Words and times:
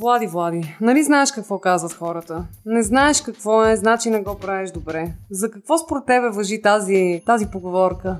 Влади, 0.00 0.26
Влади, 0.26 0.76
нали 0.80 1.02
знаеш 1.02 1.32
какво 1.32 1.58
казват 1.58 1.92
хората? 1.92 2.46
Не 2.66 2.82
знаеш 2.82 3.20
какво 3.20 3.64
е, 3.64 3.76
значи 3.76 4.10
не 4.10 4.22
го 4.22 4.38
правиш 4.38 4.70
добре. 4.70 5.12
За 5.30 5.50
какво 5.50 5.78
според 5.78 6.06
тебе 6.06 6.28
въжи 6.28 6.62
тази, 6.62 7.22
тази 7.26 7.46
поговорка? 7.46 8.18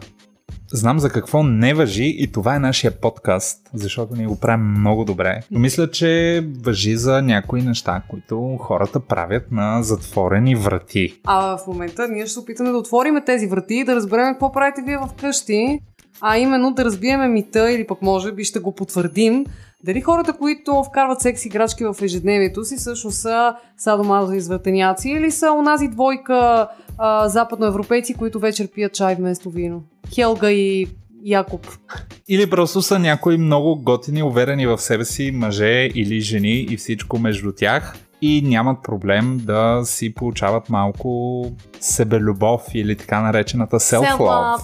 Знам 0.73 0.99
за 0.99 1.11
какво 1.11 1.43
не 1.43 1.75
въжи 1.75 2.15
и 2.19 2.33
това 2.33 2.57
е 2.57 2.59
нашия 2.59 3.01
подкаст, 3.01 3.71
защото 3.75 4.17
ни 4.17 4.27
го 4.27 4.41
правим 4.41 4.67
много 4.67 5.05
добре. 5.05 5.41
Но 5.51 5.59
мисля, 5.59 5.91
че 5.91 6.45
въжи 6.61 6.97
за 6.97 7.23
някои 7.23 7.63
неща, 7.63 8.03
които 8.11 8.57
хората 8.61 9.01
правят 9.01 9.53
на 9.53 9.83
затворени 9.83 10.55
врати. 10.55 11.21
А 11.25 11.57
в 11.57 11.67
момента 11.67 12.09
ние 12.09 12.23
ще 12.23 12.33
се 12.33 12.41
опитаме 12.41 12.71
да 12.71 12.79
отворим 12.79 13.23
тези 13.27 13.47
врати 13.47 13.75
и 13.75 13.85
да 13.85 13.97
разберем 13.97 14.33
какво 14.33 14.53
правите 14.53 14.83
вие 14.87 14.99
вкъщи, 15.11 15.81
а 16.21 16.39
именно 16.39 16.75
да 16.75 16.85
разбиеме 16.85 17.29
мита 17.29 17.73
или 17.73 17.87
пък 17.87 18.03
може 18.03 18.33
би 18.33 18.45
ще 18.45 18.59
го 18.59 18.75
потвърдим, 18.75 19.47
дали 19.85 20.01
хората, 20.01 20.33
които 20.33 20.83
вкарват 20.89 21.21
секс 21.21 21.45
играчки 21.45 21.85
в 21.85 21.97
ежедневието 22.03 22.65
си, 22.65 22.79
също 22.79 23.11
са 23.11 23.55
садомазо 23.77 24.33
извратеняци 24.33 25.11
или 25.11 25.31
са 25.31 25.53
онази 25.53 25.89
двойка 25.89 26.69
а, 26.99 27.29
западноевропейци, 27.29 28.15
които 28.15 28.39
вечер 28.39 28.69
пият 28.75 28.95
чай 28.95 29.15
вместо 29.15 29.51
вино? 29.51 29.83
Хелга 30.15 30.51
и 30.51 30.87
Якоб. 31.25 31.67
Или 32.29 32.51
просто 32.51 32.83
са 32.83 32.99
някои 32.99 33.39
много 33.39 33.83
готини, 33.83 34.23
уверени 34.23 34.67
в 34.67 34.79
себе 34.79 35.05
си 35.05 35.31
мъже 35.35 35.91
или 35.95 36.21
жени 36.21 36.67
и 36.71 36.77
всичко 36.77 37.19
между 37.19 37.53
тях 37.53 37.97
и 38.23 38.43
нямат 38.43 38.83
проблем 38.83 39.41
да 39.43 39.81
си 39.85 40.15
получават 40.15 40.71
малко 40.71 41.45
себелюбов 41.81 42.63
или 42.75 42.97
така 42.97 43.21
наречената 43.21 43.77
self-love. 43.77 44.61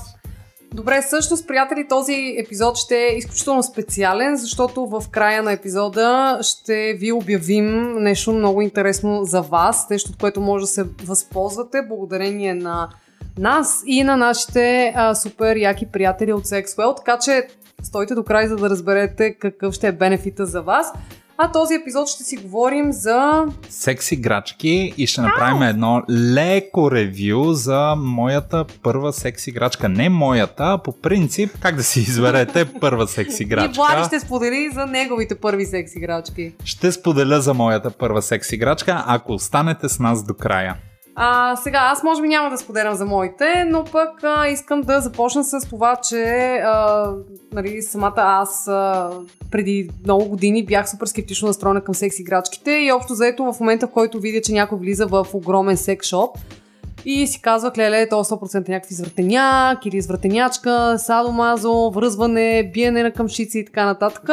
Добре, 0.75 1.03
също 1.03 1.37
с 1.37 1.47
приятели 1.47 1.89
този 1.89 2.35
епизод 2.39 2.77
ще 2.77 2.97
е 2.97 3.17
изключително 3.17 3.63
специален, 3.63 4.37
защото 4.37 4.87
в 4.87 5.05
края 5.11 5.43
на 5.43 5.53
епизода 5.53 6.39
ще 6.43 6.95
ви 6.95 7.13
обявим 7.13 7.93
нещо 7.93 8.33
много 8.33 8.63
интересно 8.63 9.25
за 9.25 9.41
вас, 9.41 9.91
нещо 9.91 10.11
от 10.11 10.19
което 10.19 10.41
може 10.41 10.63
да 10.63 10.67
се 10.67 10.85
възползвате 11.05 11.83
благодарение 11.89 12.55
на 12.55 12.89
нас 13.39 13.83
и 13.87 14.03
на 14.05 14.17
нашите 14.17 14.93
а, 14.97 15.15
супер 15.15 15.57
яки 15.57 15.87
приятели 15.87 16.33
от 16.33 16.45
Sexwell, 16.45 16.97
така 16.97 17.19
че 17.19 17.49
стойте 17.83 18.15
до 18.15 18.25
край, 18.25 18.47
за 18.47 18.57
да 18.57 18.71
разберете 18.71 19.35
какъв 19.35 19.75
ще 19.75 19.89
е 19.89 19.93
бенефита 19.93 20.47
за 20.47 20.63
вас. 20.63 20.93
А 21.43 21.53
този 21.53 21.75
епизод 21.75 22.09
ще 22.09 22.25
си 22.25 22.37
говорим 22.37 22.93
за... 22.93 23.47
Секс 23.69 24.13
играчки 24.13 24.95
и 24.97 25.07
ще 25.07 25.21
направим 25.21 25.63
едно 25.63 26.03
леко 26.11 26.91
ревю 26.91 27.53
за 27.53 27.95
моята 27.97 28.65
първа 28.83 29.13
секс 29.13 29.47
играчка. 29.47 29.89
Не 29.89 30.09
моята, 30.09 30.65
а 30.65 30.79
по 30.79 31.01
принцип 31.01 31.51
как 31.61 31.77
да 31.77 31.83
си 31.83 32.01
изберете 32.01 32.65
първа 32.81 33.09
секс 33.09 33.41
играчка. 33.41 33.71
И 33.73 33.75
Влади 33.75 34.07
ще 34.07 34.21
сподели 34.21 34.71
за 34.75 34.87
неговите 34.87 35.35
първи 35.35 35.67
секс 35.67 35.97
играчки. 35.97 36.53
Ще 36.65 36.93
споделя 36.93 37.41
за 37.41 37.55
моята 37.55 37.91
първа 37.91 38.23
секс 38.23 38.53
играчка, 38.53 39.05
ако 39.07 39.33
останете 39.33 39.89
с 39.89 39.99
нас 39.99 40.25
до 40.27 40.35
края. 40.35 40.77
А, 41.23 41.57
сега, 41.57 41.79
аз 41.83 42.03
може 42.03 42.23
би 42.23 42.29
няма 42.29 42.51
да 42.51 42.59
споделям 42.59 42.95
за 42.95 43.05
моите, 43.05 43.65
но 43.67 43.85
пък 43.85 44.25
а, 44.25 44.49
искам 44.49 44.81
да 44.81 45.01
започна 45.01 45.45
с 45.45 45.61
това, 45.71 45.97
че 45.97 46.25
а, 46.65 47.13
нали, 47.53 47.83
самата 47.83 48.13
аз 48.17 48.69
а, 48.69 49.11
преди 49.51 49.91
много 50.05 50.25
години 50.25 50.67
бях 50.67 50.91
супер 50.91 51.07
скептично 51.07 51.49
настроена 51.49 51.81
към 51.81 51.95
секс 51.95 52.19
играчките 52.19 52.71
и 52.71 52.93
общо 52.93 53.15
заето 53.15 53.53
в 53.53 53.61
момента, 53.61 53.87
в 53.87 53.91
който 53.91 54.21
видя, 54.21 54.41
че 54.41 54.53
някой 54.53 54.79
влиза 54.79 55.07
в 55.07 55.27
огромен 55.35 55.77
секс 55.77 56.07
шоп 56.07 56.39
и 57.05 57.27
си 57.27 57.43
казва, 57.43 57.73
леле, 57.79 58.09
то 58.09 58.25
100% 58.25 58.69
някакви 58.69 58.93
извратеняк 58.93 59.87
или 59.87 59.97
извратенячка, 59.97 60.95
садомазо, 60.99 61.91
връзване, 61.91 62.71
биене 62.75 63.03
на 63.03 63.11
къмшици 63.11 63.59
и 63.59 63.65
така 63.65 63.85
нататък. 63.85 64.31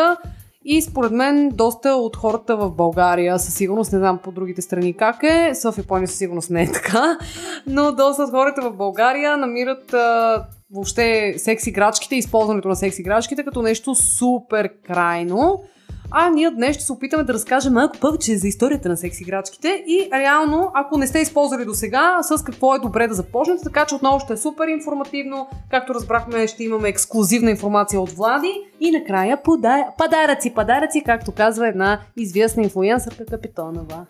И 0.70 0.82
според 0.82 1.12
мен 1.12 1.50
доста 1.50 1.90
от 1.90 2.16
хората 2.16 2.58
в 2.58 2.72
България, 2.72 3.40
със 3.40 3.54
сигурност, 3.54 3.94
не 3.94 4.00
знам 4.00 4.20
по 4.24 4.32
другите 4.32 4.62
страни 4.62 4.94
как 4.94 5.24
е, 5.24 5.54
в 5.64 5.78
Япония 5.78 6.08
със 6.08 6.18
сигурност 6.18 6.50
не 6.50 6.64
е 6.64 6.72
така, 6.72 7.18
но 7.68 7.92
доста 7.92 8.24
от 8.24 8.32
хората 8.32 8.62
в 8.62 8.74
България 8.74 9.38
намират 9.38 9.94
а, 9.94 10.46
въобще 10.74 11.34
секс 11.38 11.68
играчките, 11.68 12.16
използването 12.16 12.68
на 12.68 12.76
секс 12.76 13.00
играчките 13.00 13.44
като 13.44 13.62
нещо 13.62 13.96
супер 13.96 14.70
крайно. 14.88 15.64
А 16.12 16.30
ние 16.30 16.52
днес 16.52 16.76
ще 16.76 16.86
се 16.86 16.92
опитаме 16.92 17.24
да 17.24 17.34
разкажем 17.34 17.74
малко 17.74 17.98
повече 17.98 18.38
за 18.38 18.48
историята 18.48 18.90
на 18.90 18.98
секс 18.98 19.22
играчките 19.22 19.84
и 19.88 20.10
реално, 20.14 20.72
ако 20.74 20.98
не 20.98 21.08
сте 21.08 21.20
използвали 21.20 21.66
до 21.66 21.74
сега, 21.74 22.20
с 22.22 22.44
какво 22.44 22.76
е 22.76 22.80
добре 22.80 23.08
да 23.08 23.14
започнете, 23.14 23.64
така 23.64 23.86
че 23.86 23.96
отново 23.96 24.20
ще 24.20 24.34
е 24.34 24.38
супер 24.38 24.68
информативно. 24.68 25.48
Както 25.72 25.94
разбрахме, 25.94 26.48
ще 26.48 26.64
имаме 26.64 26.90
ексклюзивна 26.90 27.52
информация 27.52 28.02
от 28.02 28.12
Влади 28.12 28.52
и 28.80 28.92
накрая 28.92 29.44
пода... 29.44 29.86
подаръци, 29.98 30.54
подаръци, 30.54 31.04
както 31.06 31.32
казва 31.32 31.68
една 31.68 32.00
известна 32.18 32.64
инфлуенсърка 32.64 33.26
Капитонова. 33.26 34.06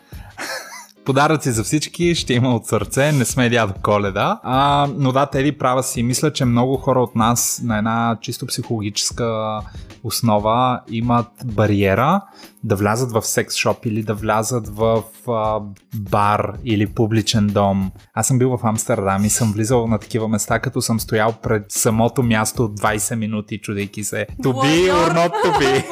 Подаръци 1.05 1.51
за 1.51 1.63
всички 1.63 2.15
ще 2.15 2.33
има 2.33 2.55
от 2.55 2.65
сърце, 2.65 3.11
не 3.11 3.25
сме 3.25 3.49
дядо 3.49 3.73
Коледа. 3.83 4.39
А, 4.43 4.87
но 4.97 5.11
да, 5.11 5.25
Теди 5.25 5.57
права 5.57 5.83
си. 5.83 6.03
Мисля, 6.03 6.33
че 6.33 6.45
много 6.45 6.77
хора 6.77 6.99
от 6.99 7.15
нас 7.15 7.61
на 7.63 7.77
една 7.77 8.17
чисто 8.21 8.45
психологическа 8.45 9.59
основа 10.07 10.83
имат 10.87 11.29
бариера 11.43 12.21
да 12.67 12.75
влязат 12.75 13.11
в 13.11 13.21
секс 13.21 13.55
шоп 13.55 13.85
или 13.85 14.03
да 14.03 14.13
влязат 14.13 14.67
в 14.67 15.03
а, 15.27 15.59
бар 15.95 16.53
или 16.65 16.87
публичен 16.87 17.47
дом. 17.47 17.91
Аз 18.13 18.27
съм 18.27 18.39
бил 18.39 18.57
в 18.57 18.65
Амстердам 18.65 19.25
и 19.25 19.29
съм 19.29 19.51
влизал 19.53 19.87
на 19.87 19.99
такива 19.99 20.27
места, 20.27 20.59
като 20.59 20.81
съм 20.81 20.99
стоял 20.99 21.33
пред 21.33 21.63
самото 21.69 22.23
място 22.23 22.69
20 22.69 23.15
минути, 23.15 23.59
чудейки 23.61 24.03
се 24.03 24.27
to 24.43 24.53
be 24.53 24.93
or 24.93 25.13
not 25.13 25.31
to 25.45 25.59
be. 25.59 25.83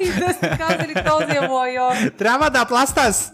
и 0.00 0.20
да 0.20 0.32
сте 0.32 0.58
казали 0.58 0.94
този 1.06 1.36
е 1.36 1.48
лойор. 1.48 2.10
Трябва 2.18 2.50
да 2.50 2.64
пластас! 2.64 3.32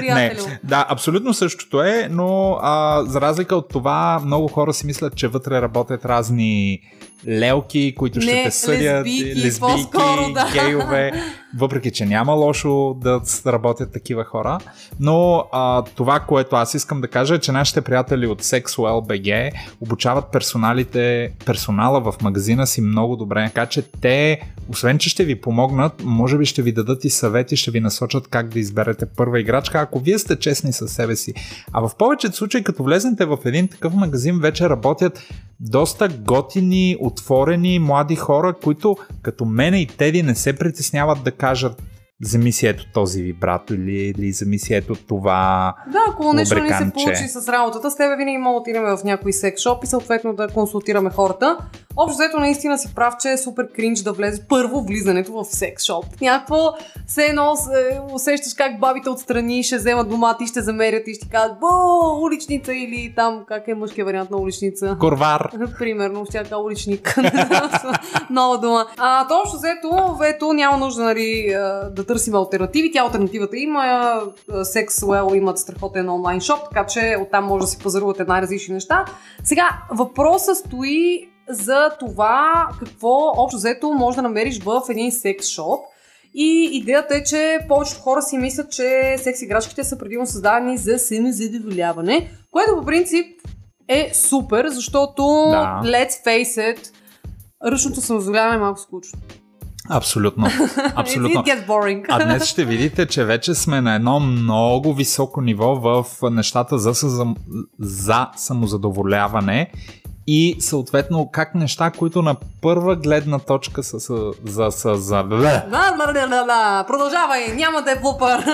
Не, 0.00 0.36
да, 0.64 0.86
абсолютно 0.88 1.34
същото 1.34 1.82
е, 1.82 2.08
но 2.10 2.58
а, 2.62 3.02
за 3.06 3.20
разлика 3.20 3.56
от 3.56 3.68
това, 3.68 4.20
много 4.24 4.48
хора 4.48 4.72
си 4.72 4.86
мислят, 4.86 5.16
че 5.16 5.28
вътре 5.28 5.62
работят 5.62 6.04
разни 6.04 6.80
лелки, 7.28 7.94
които 7.98 8.20
ще 8.20 8.34
Не, 8.34 8.44
те 8.44 8.50
съдят, 8.50 9.06
лесбийки, 9.06 9.44
лесбийки 9.44 10.32
да. 10.34 10.48
Гейове, 10.64 11.12
въпреки 11.56 11.90
че 11.90 12.06
няма 12.06 12.32
лошо 12.32 12.94
да 12.94 13.20
работят 13.46 13.92
такива 13.92 14.24
хора. 14.24 14.58
Но 15.00 15.44
а, 15.52 15.82
това, 15.82 16.20
което 16.20 16.56
аз 16.56 16.74
искам 16.74 17.00
да 17.00 17.08
кажа 17.08 17.34
е, 17.34 17.38
че 17.38 17.52
нашите 17.52 17.80
приятели 17.80 18.26
от 18.26 18.42
Sexwell 18.42 19.06
BG 19.08 19.52
обучават 19.80 20.24
персоналите, 20.32 21.30
персонала 21.46 22.00
в 22.00 22.14
магазина 22.22 22.66
си 22.66 22.80
много 22.80 23.16
добре, 23.16 23.46
така 23.46 23.66
че 23.66 23.82
те, 23.82 24.40
освен 24.68 24.98
че 24.98 25.10
ще 25.10 25.24
ви 25.24 25.40
помогнат, 25.40 25.92
може 26.04 26.38
би 26.38 26.46
ще 26.46 26.62
ви 26.62 26.72
дадат 26.72 27.04
и 27.04 27.10
съвети, 27.10 27.56
ще 27.56 27.70
ви 27.70 27.80
насочат 27.80 28.28
как 28.28 28.48
да 28.48 28.58
изберете 28.58 29.06
първа 29.06 29.40
играчка, 29.40 29.80
ако 29.80 29.98
вие 29.98 30.18
сте 30.18 30.38
честни 30.38 30.72
със 30.72 30.92
себе 30.92 31.16
си. 31.16 31.34
А 31.72 31.88
в 31.88 31.96
повечето 31.98 32.36
случаи, 32.36 32.64
като 32.64 32.82
влезнете 32.82 33.24
в 33.24 33.38
един 33.44 33.68
такъв 33.68 33.94
магазин, 33.94 34.38
вече 34.38 34.68
работят 34.68 35.22
доста 35.60 36.08
готини, 36.08 36.96
отворени 37.00 37.78
млади 37.78 38.16
хора, 38.16 38.54
които 38.62 38.96
като 39.22 39.44
мене 39.44 39.80
и 39.80 39.86
Теди 39.86 40.22
не 40.22 40.34
се 40.40 40.52
притесняват 40.56 41.24
да 41.24 41.32
кажат 41.32 41.82
вземи 42.22 42.52
си 42.52 42.66
ето 42.66 42.86
този 42.92 43.22
вибрато 43.22 43.74
или, 43.74 43.96
или 43.96 44.30
вземи 44.30 44.58
си 44.58 44.74
ето 44.74 44.94
това 44.94 45.74
Да, 45.92 45.98
ако 46.08 46.32
нещо 46.32 46.54
не 46.54 46.78
се 46.78 46.90
получи 46.94 47.28
с 47.28 47.48
работата, 47.48 47.90
с 47.90 47.96
тебе 47.96 48.16
винаги 48.16 48.38
мога 48.38 48.54
да 48.54 48.60
отидем 48.60 48.82
в 48.82 48.98
някой 49.04 49.32
секс 49.32 49.62
шоп 49.62 49.84
и 49.84 49.86
съответно 49.86 50.32
да 50.34 50.48
консултираме 50.48 51.10
хората. 51.10 51.58
Общо 51.96 52.14
взето 52.14 52.40
наистина 52.40 52.78
си 52.78 52.94
прав, 52.94 53.14
че 53.20 53.30
е 53.30 53.36
супер 53.38 53.68
кринч 53.72 54.00
да 54.00 54.12
влезе 54.12 54.42
първо 54.48 54.82
влизането 54.82 55.32
в 55.32 55.44
секс 55.44 55.84
шоп. 55.84 56.04
Някакво 56.20 56.56
все 57.06 57.22
едно 57.24 57.56
се- 57.56 58.00
усещаш 58.12 58.54
как 58.54 58.80
бабите 58.80 59.08
отстрани 59.08 59.62
ще 59.62 59.76
вземат 59.76 60.08
домати, 60.08 60.46
ще 60.46 60.60
замерят 60.60 61.08
и 61.08 61.14
ще 61.14 61.28
кажат 61.28 61.52
бо, 61.60 61.66
уличница 62.22 62.74
или 62.74 63.12
там 63.16 63.44
как 63.48 63.68
е 63.68 63.74
мъжкият 63.74 64.06
вариант 64.06 64.30
на 64.30 64.36
уличница. 64.36 64.96
Корвар. 65.00 65.50
Примерно, 65.78 66.24
ще 66.24 66.38
кажа 66.38 66.56
уличник. 66.56 67.16
Нова 68.30 68.58
дума. 68.58 68.86
А, 68.98 69.28
то 69.28 69.34
общо 69.44 69.56
взето, 69.56 70.18
ето 70.24 70.52
няма 70.52 70.76
нужда 70.76 71.02
нали, 71.02 71.52
а, 71.52 71.90
да 71.90 72.04
търсим 72.10 72.34
альтернативи. 72.34 72.92
Тя 72.92 73.02
альтернативата 73.02 73.56
има. 73.56 74.12
Sexwell 74.50 75.36
имат 75.36 75.58
страхотен 75.58 76.08
онлайн 76.08 76.40
шоп, 76.40 76.58
така 76.68 76.86
че 76.86 77.16
оттам 77.22 77.44
може 77.44 77.60
да 77.60 77.66
си 77.66 77.78
пазарувате 77.78 78.24
най-различни 78.24 78.74
неща. 78.74 79.04
Сега, 79.44 79.68
въпросът 79.90 80.56
стои 80.56 81.28
за 81.48 81.90
това 82.00 82.68
какво 82.78 83.32
общо 83.36 83.56
взето 83.56 83.92
може 83.92 84.16
да 84.16 84.22
намериш 84.22 84.62
в 84.62 84.82
един 84.90 85.12
секс 85.12 85.46
шоп. 85.46 85.80
И 86.34 86.68
идеята 86.72 87.16
е, 87.16 87.24
че 87.24 87.58
повечето 87.68 88.00
хора 88.00 88.22
си 88.22 88.38
мислят, 88.38 88.72
че 88.72 89.16
секс 89.18 89.42
играчките 89.42 89.84
са 89.84 89.98
предимно 89.98 90.26
създадени 90.26 90.78
за 90.78 90.98
самозадоволяване, 90.98 92.30
което 92.50 92.76
по 92.78 92.84
принцип 92.86 93.26
е 93.88 94.10
супер, 94.14 94.68
защото 94.68 95.22
Да. 95.50 95.80
let's 95.84 96.26
face 96.26 96.74
it, 96.74 96.90
ръчното 97.66 98.00
самозадоволяване 98.00 98.56
е 98.56 98.58
малко 98.58 98.80
скучно. 98.80 99.18
Абсолютно. 99.90 100.46
Абсолютно. 100.94 101.42
Gets 101.44 101.66
boring. 101.66 102.04
А 102.08 102.24
днес 102.24 102.44
ще 102.50 102.64
видите, 102.64 103.06
че 103.06 103.24
вече 103.24 103.54
сме 103.54 103.80
на 103.80 103.94
едно 103.94 104.20
много 104.20 104.94
високо 104.94 105.40
ниво 105.40 105.74
в 105.74 106.06
нещата 106.30 106.78
за, 106.78 106.94
съзам- 106.94 107.36
за 107.80 108.28
самозадоволяване 108.36 109.70
и 110.26 110.56
съответно 110.60 111.30
как 111.32 111.54
неща, 111.54 111.90
които 111.90 112.22
на 112.22 112.36
първа 112.62 112.96
гледна 112.96 113.38
точка 113.38 113.82
са, 113.82 114.00
са 114.00 114.32
за... 114.44 114.70
Са, 114.70 114.96
за... 114.96 115.24
Продължавай, 116.86 117.54
няма 117.54 117.82
да 117.82 117.90
е 117.90 118.00
блупър. 118.00 118.44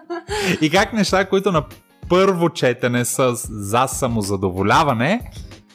и 0.60 0.70
как 0.70 0.92
неща, 0.92 1.24
които 1.24 1.52
на 1.52 1.64
първо 2.08 2.48
четене 2.48 3.04
са 3.04 3.30
за 3.50 3.86
самозадоволяване, 3.86 5.30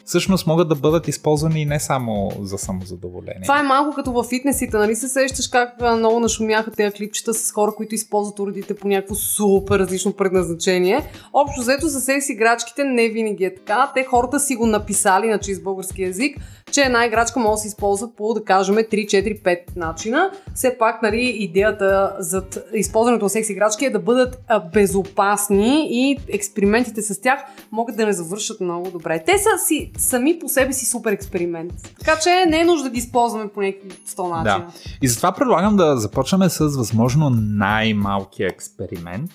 всъщност 0.08 0.46
могат 0.46 0.68
да 0.68 0.74
бъдат 0.74 1.08
използвани 1.08 1.64
не 1.64 1.80
само 1.80 2.30
за 2.42 2.58
самозадоволение. 2.58 3.42
Това 3.42 3.60
е 3.60 3.62
малко 3.62 3.94
като 3.94 4.12
във 4.12 4.26
фитнесите, 4.26 4.76
нали 4.76 4.94
се 4.94 5.08
сещаш 5.08 5.48
как 5.48 5.80
много 5.96 6.20
нашумяха 6.20 6.70
тези 6.70 6.92
клипчета 6.92 7.34
с 7.34 7.52
хора, 7.52 7.72
които 7.76 7.94
използват 7.94 8.38
уредите 8.38 8.74
по 8.74 8.88
някакво 8.88 9.14
супер 9.14 9.78
различно 9.78 10.12
предназначение. 10.12 11.02
Общо 11.32 11.60
взето 11.60 11.86
за 11.86 12.00
секс 12.00 12.28
играчките 12.28 12.84
не 12.84 13.08
винаги 13.08 13.44
е 13.44 13.54
така. 13.54 13.90
Те 13.94 14.04
хората 14.04 14.40
си 14.40 14.56
го 14.56 14.66
написали 14.66 15.28
на 15.28 15.38
чист 15.38 15.62
български 15.62 16.02
язик, 16.02 16.36
че 16.70 16.80
една 16.80 17.06
играчка 17.06 17.40
може 17.40 17.52
да 17.52 17.58
се 17.58 17.68
използва 17.68 18.08
по, 18.16 18.34
да 18.34 18.44
кажем, 18.44 18.76
3, 18.76 18.86
4, 18.86 19.42
5 19.42 19.58
начина. 19.76 20.30
Все 20.54 20.78
пак, 20.78 21.02
нали, 21.02 21.20
идеята 21.20 22.16
за 22.18 22.42
използването 22.74 23.24
на 23.24 23.28
секс 23.28 23.50
играчки 23.50 23.84
е 23.84 23.90
да 23.90 23.98
бъдат 23.98 24.40
безопасни 24.72 25.88
и 25.90 26.18
експериментите 26.28 27.02
с 27.02 27.20
тях 27.20 27.40
могат 27.72 27.96
да 27.96 28.06
не 28.06 28.12
завършат 28.12 28.60
много 28.60 28.90
добре. 28.90 29.22
Те 29.26 29.38
са 29.38 29.66
си 29.66 29.92
сами 29.98 30.38
по 30.38 30.48
себе 30.48 30.72
си 30.72 30.86
супер 30.86 31.12
експеримент. 31.12 31.72
Така 31.98 32.18
че 32.18 32.46
не 32.48 32.60
е 32.60 32.64
нужда 32.64 32.84
да 32.84 32.90
ги 32.90 32.98
използваме 32.98 33.48
по 33.48 33.60
някакви 33.60 33.90
100 33.90 34.30
начина. 34.30 34.58
Да. 34.58 34.66
И 35.02 35.08
затова 35.08 35.32
предлагам 35.32 35.76
да 35.76 35.96
започнем 35.96 36.48
с 36.50 36.76
възможно 36.76 37.30
най-малкия 37.30 38.48
експеримент, 38.48 39.30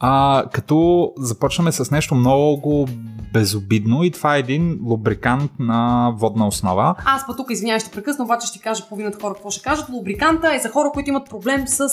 а, 0.00 0.44
като 0.52 1.12
започваме 1.18 1.72
с 1.72 1.90
нещо 1.90 2.14
много 2.14 2.88
безобидно 3.32 4.04
и 4.04 4.10
това 4.10 4.36
е 4.36 4.38
един 4.38 4.80
лубрикант 4.84 5.52
на 5.58 6.10
водна 6.16 6.46
основа. 6.46 6.94
Аз 7.04 7.26
па 7.26 7.36
тук, 7.36 7.50
извинявай, 7.50 7.80
ще 7.80 7.90
прекъсна, 7.90 8.24
обаче 8.24 8.46
ще 8.46 8.58
кажа 8.58 8.88
половината 8.88 9.18
хора 9.20 9.34
какво 9.34 9.50
ще 9.50 9.62
кажат. 9.62 9.88
Лубриканта 9.88 10.54
е 10.54 10.58
за 10.58 10.68
хора, 10.68 10.90
които 10.94 11.10
имат 11.10 11.30
проблем 11.30 11.68
с, 11.68 11.88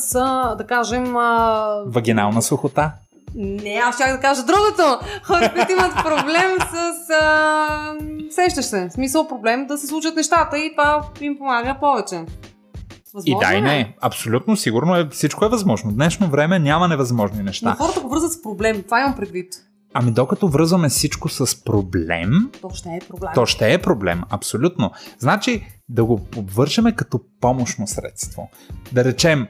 да 0.58 0.66
кажем... 0.68 1.18
А... 1.18 1.84
Вагинална 1.86 2.42
сухота. 2.42 2.92
Не, 3.38 3.82
аз 3.84 3.96
ще 3.96 4.12
да 4.12 4.20
кажа 4.20 4.44
другото. 4.44 5.06
Хора, 5.24 5.54
които 5.54 5.72
имат 5.72 5.96
проблем 5.96 6.58
с... 6.72 7.10
А... 7.22 7.94
Сещаш 8.32 8.66
се. 8.66 8.88
В 8.90 8.94
смисъл 8.94 9.28
проблем 9.28 9.68
да 9.68 9.78
се 9.78 9.88
случат 9.88 10.16
нещата 10.16 10.58
и 10.58 10.72
това 10.72 11.02
им 11.22 11.38
помага 11.38 11.78
повече. 11.80 12.26
Възможно 13.14 13.38
и 13.38 13.46
дай 13.46 13.62
не, 13.62 13.96
абсолютно 14.02 14.56
сигурно 14.56 14.96
е, 14.96 15.10
всичко 15.10 15.46
е 15.46 15.50
възможно. 15.50 15.92
В 15.92 15.94
днешно 15.94 16.30
време 16.30 16.60
няма 16.60 16.88
невъзможни 16.88 17.44
неща. 17.44 17.70
Но 17.70 17.86
хората 17.86 18.00
го 18.00 18.10
връзват 18.10 18.32
с 18.32 18.42
проблем, 18.42 18.84
това 18.84 19.00
имам 19.00 19.16
предвид. 19.16 19.54
Ами 19.94 20.12
докато 20.12 20.48
връзваме 20.48 20.90
всичко 20.90 21.30
с 21.30 21.64
проблем, 21.64 22.52
то 22.62 22.70
ще 22.70 22.90
е 22.90 23.00
проблем. 23.10 23.32
То 23.36 23.46
ще 23.46 23.74
е 23.74 23.78
проблем, 23.78 24.22
абсолютно. 24.30 24.92
Значи 25.20 25.68
да 25.90 26.06
го 26.06 26.20
обвършаме 26.38 26.96
като 26.96 27.20
помощно 27.42 27.88
средство. 27.88 28.50
Да 28.92 29.04
речем, 29.04 29.48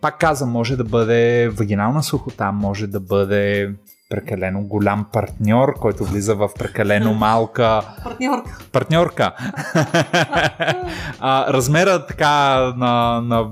пак 0.00 0.18
казвам, 0.18 0.50
може 0.50 0.76
да 0.76 0.84
бъде 0.84 1.48
вагинална 1.48 2.02
сухота, 2.02 2.52
може 2.52 2.86
да 2.86 3.00
бъде 3.00 3.74
прекалено 4.10 4.62
голям 4.62 5.06
партньор, 5.12 5.74
който 5.74 6.04
влиза 6.04 6.34
в 6.34 6.50
прекалено 6.58 7.14
малка... 7.14 7.82
Партньорка. 8.04 8.58
Партньорка. 8.72 9.32
а, 11.20 11.52
размера 11.52 12.06
така 12.06 12.58
на, 12.76 13.20
на 13.20 13.50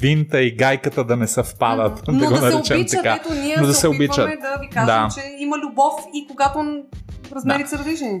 винта 0.00 0.42
и 0.42 0.56
гайката 0.56 1.04
да 1.04 1.16
не 1.16 1.26
съвпадат. 1.26 2.02
Но 2.08 2.12
да, 2.12 2.18
да 2.18 2.26
го 2.26 2.40
наречем 2.40 2.64
се 2.64 2.74
обичат, 2.74 3.02
така. 3.02 3.18
ето 3.24 3.34
ние 3.34 3.56
Но 3.60 3.66
да 3.66 3.74
се 3.74 3.88
обичат. 3.88 4.16
да 4.16 4.58
ви 4.60 4.68
кажем, 4.68 4.86
да. 4.86 5.08
че 5.14 5.20
има 5.38 5.58
любов 5.58 5.94
и 6.14 6.26
когато 6.26 6.82
размерите 7.32 7.64
да. 7.64 7.68
са 7.68 7.78
различни. 7.78 8.20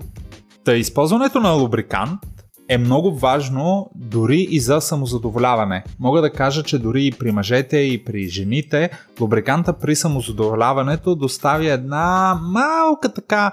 Та 0.64 0.72
използването 0.72 1.40
на 1.40 1.50
лубрикант 1.50 2.20
е 2.70 2.78
много 2.78 3.14
важно 3.14 3.90
дори 3.94 4.46
и 4.50 4.60
за 4.60 4.80
самозадоволяване. 4.80 5.84
Мога 6.00 6.20
да 6.20 6.32
кажа, 6.32 6.62
че 6.62 6.78
дори 6.78 7.06
и 7.06 7.12
при 7.12 7.32
мъжете 7.32 7.76
и 7.76 8.04
при 8.04 8.28
жените, 8.28 8.90
лубриканта 9.20 9.72
при 9.72 9.96
самозадоволяването 9.96 11.14
доставя 11.14 11.70
една 11.70 12.38
малка 12.42 13.14
така 13.14 13.52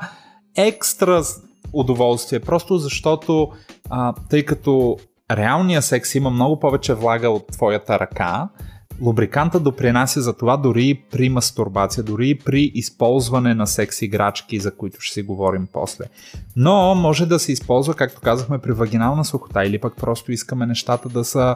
екстра 0.57 1.21
удоволствие, 1.73 2.39
просто 2.39 2.77
защото 2.77 3.49
а, 3.89 4.13
тъй 4.29 4.45
като 4.45 4.97
реалния 5.31 5.81
секс 5.81 6.15
има 6.15 6.29
много 6.29 6.59
повече 6.59 6.93
влага 6.93 7.29
от 7.29 7.47
твоята 7.47 7.99
ръка, 7.99 8.49
Лубриканта 9.01 9.59
допринася 9.59 10.21
за 10.21 10.33
това 10.33 10.57
дори 10.57 11.01
при 11.11 11.29
мастурбация, 11.29 12.03
дори 12.03 12.35
при 12.35 12.61
използване 12.61 13.53
на 13.53 13.67
секс 13.67 14.01
играчки, 14.01 14.59
за 14.59 14.75
които 14.75 15.01
ще 15.01 15.13
си 15.13 15.21
говорим 15.21 15.67
после. 15.73 16.05
Но 16.55 16.95
може 16.95 17.25
да 17.25 17.39
се 17.39 17.51
използва, 17.51 17.93
както 17.93 18.21
казахме, 18.21 18.59
при 18.59 18.71
вагинална 18.71 19.25
сухота 19.25 19.65
или 19.65 19.79
пък 19.79 19.95
просто 19.95 20.31
искаме 20.31 20.65
нещата 20.65 21.09
да 21.09 21.23
са 21.23 21.55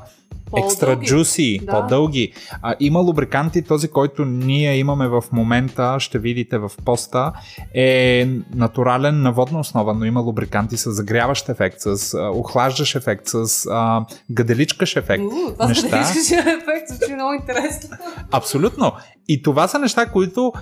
екстра 0.57 0.99
джуси, 0.99 1.59
да. 1.63 1.71
по-дълги. 1.71 2.33
А, 2.61 2.75
има 2.79 2.99
лубриканти, 2.99 3.61
този, 3.61 3.87
който 3.87 4.25
ние 4.25 4.77
имаме 4.77 5.07
в 5.07 5.23
момента, 5.31 5.95
ще 5.99 6.19
видите 6.19 6.57
в 6.57 6.71
поста, 6.85 7.33
е 7.73 8.27
натурален 8.55 9.21
на 9.21 9.31
водна 9.31 9.59
основа, 9.59 9.93
но 9.93 10.05
има 10.05 10.19
лубриканти 10.19 10.77
с 10.77 10.91
загряващ 10.91 11.49
ефект, 11.49 11.77
с 11.79 12.13
а, 12.13 12.29
охлаждащ 12.29 12.95
ефект, 12.95 13.27
с 13.27 13.65
а, 13.71 14.05
гаделичкаш 14.31 14.95
ефект. 14.95 15.23
У, 15.23 15.51
това 15.53 15.67
неща... 15.67 15.87
ефект 16.31 16.87
звучи 16.89 17.13
много 17.13 17.30
интересно. 17.33 17.97
Абсолютно. 18.31 18.93
И 19.27 19.41
това 19.41 19.67
са 19.67 19.79
неща, 19.79 20.05
които 20.05 20.53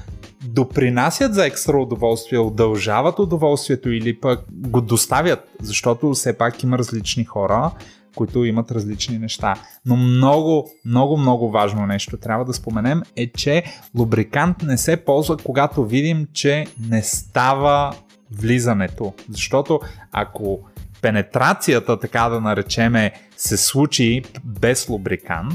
допринасят 0.45 1.33
за 1.33 1.45
екстра 1.45 1.77
удоволствие, 1.77 2.39
удължават 2.39 3.19
удоволствието 3.19 3.89
или 3.91 4.19
пък 4.19 4.39
го 4.51 4.81
доставят, 4.81 5.39
защото 5.61 6.13
все 6.13 6.37
пак 6.37 6.63
има 6.63 6.77
различни 6.77 7.25
хора, 7.25 7.71
които 8.15 8.45
имат 8.45 8.71
различни 8.71 9.17
неща. 9.17 9.55
Но 9.85 9.95
много, 9.95 10.69
много, 10.85 11.17
много 11.17 11.51
важно 11.51 11.85
нещо 11.85 12.17
трябва 12.17 12.45
да 12.45 12.53
споменем 12.53 13.01
е, 13.15 13.31
че 13.31 13.63
лубрикант 13.97 14.63
не 14.63 14.77
се 14.77 14.97
ползва, 14.97 15.37
когато 15.37 15.85
видим, 15.85 16.27
че 16.33 16.65
не 16.89 17.03
става 17.03 17.93
влизането. 18.31 19.13
Защото 19.29 19.79
ако 20.11 20.59
пенетрацията, 21.01 21.99
така 21.99 22.29
да 22.29 22.41
наречеме, 22.41 23.11
се 23.37 23.57
случи 23.57 24.23
без 24.43 24.89
лубрикант, 24.89 25.53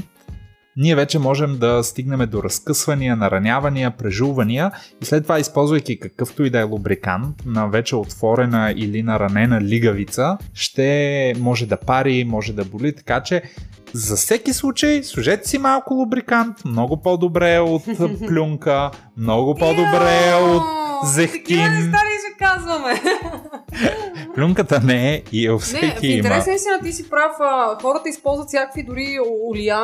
ние 0.77 0.95
вече 0.95 1.19
можем 1.19 1.57
да 1.57 1.83
стигнем 1.83 2.29
до 2.29 2.43
разкъсвания, 2.43 3.15
наранявания, 3.15 3.91
прежувания 3.91 4.71
и 5.01 5.05
след 5.05 5.23
това, 5.23 5.39
използвайки 5.39 5.99
какъвто 5.99 6.43
и 6.43 6.49
да 6.49 6.59
е 6.59 6.63
лубрикант 6.63 7.45
на 7.45 7.67
вече 7.67 7.95
отворена 7.95 8.73
или 8.77 9.03
наранена 9.03 9.61
лигавица, 9.61 10.37
ще 10.53 11.33
може 11.39 11.65
да 11.65 11.77
пари, 11.77 12.25
може 12.25 12.53
да 12.53 12.65
боли, 12.65 12.95
така 12.95 13.23
че 13.23 13.41
за 13.95 14.15
всеки 14.15 14.53
случай, 14.53 15.03
служете 15.03 15.49
си 15.49 15.57
малко 15.57 15.93
лубрикант, 15.93 16.65
много 16.65 16.97
по-добре 16.97 17.59
от 17.59 17.83
плюнка, 18.27 18.91
много 19.17 19.55
по-добре 19.55 20.33
от 20.41 20.63
зехтин. 21.03 21.41
Такива 21.41 21.69
неща 21.69 21.97
ще 21.97 22.45
казваме. 22.45 23.01
Плюнката 24.35 24.79
не 24.79 25.13
е 25.13 25.23
и 25.31 25.47
е 25.47 25.57
всеки 25.57 26.07
не, 26.07 26.13
в 26.13 26.17
интерес 26.17 26.47
наистина 26.47 26.79
ти 26.83 26.93
си 26.93 27.09
прав. 27.09 27.31
Хората 27.81 28.09
използват 28.09 28.47
всякакви 28.47 28.83
дори 28.83 29.17
олия. 29.49 29.79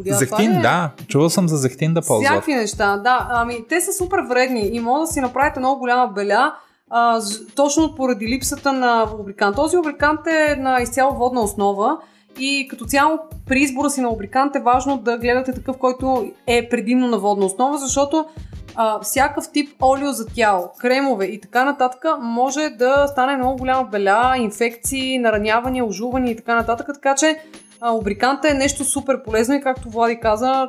олия 0.00 0.14
зехтин, 0.14 0.52
е... 0.52 0.62
да. 0.62 0.90
Чувал 1.08 1.30
съм 1.30 1.48
за 1.48 1.56
зехтин 1.56 1.94
да 1.94 2.02
ползват. 2.02 2.26
Всякакви 2.26 2.54
неща, 2.54 2.96
да. 2.96 3.26
Ами 3.30 3.64
те 3.68 3.80
са 3.80 3.92
супер 3.92 4.18
вредни 4.28 4.68
и 4.72 4.80
може 4.80 5.00
да 5.00 5.12
си 5.12 5.20
направите 5.20 5.60
много 5.60 5.78
голяма 5.78 6.12
беля, 6.14 6.54
а, 6.90 7.20
точно 7.54 7.94
поради 7.96 8.28
липсата 8.28 8.72
на 8.72 9.08
лубрикант. 9.18 9.56
Този 9.56 9.76
лубрикант 9.76 10.20
е 10.26 10.56
на 10.56 10.82
изцяло 10.82 11.14
водна 11.14 11.40
основа 11.40 11.98
и 12.38 12.68
като 12.70 12.84
цяло 12.84 13.18
при 13.46 13.60
избора 13.60 13.90
си 13.90 14.00
на 14.00 14.08
лубрикант 14.08 14.56
е 14.56 14.60
важно 14.60 14.98
да 14.98 15.18
гледате 15.18 15.52
такъв, 15.52 15.78
който 15.78 16.30
е 16.46 16.68
предимно 16.68 17.08
на 17.08 17.18
водна 17.18 17.46
основа, 17.46 17.78
защото 17.78 18.26
а, 18.74 19.00
всякакъв 19.00 19.52
тип 19.52 19.82
олио 19.82 20.12
за 20.12 20.26
тяло, 20.26 20.70
кремове 20.78 21.24
и 21.24 21.40
така 21.40 21.64
нататък 21.64 22.04
може 22.20 22.68
да 22.78 23.06
стане 23.08 23.36
много 23.36 23.56
голяма 23.58 23.88
беля, 23.88 24.34
инфекции, 24.38 25.18
наранявания, 25.18 25.86
ожувания 25.86 26.32
и 26.32 26.36
така 26.36 26.54
нататък. 26.54 26.86
Така 26.94 27.14
че 27.14 27.38
а, 27.80 27.90
лубриканта 27.90 28.50
е 28.50 28.54
нещо 28.54 28.84
супер 28.84 29.22
полезно 29.22 29.54
и 29.54 29.60
както 29.60 29.90
Влади 29.90 30.20
каза, 30.20 30.68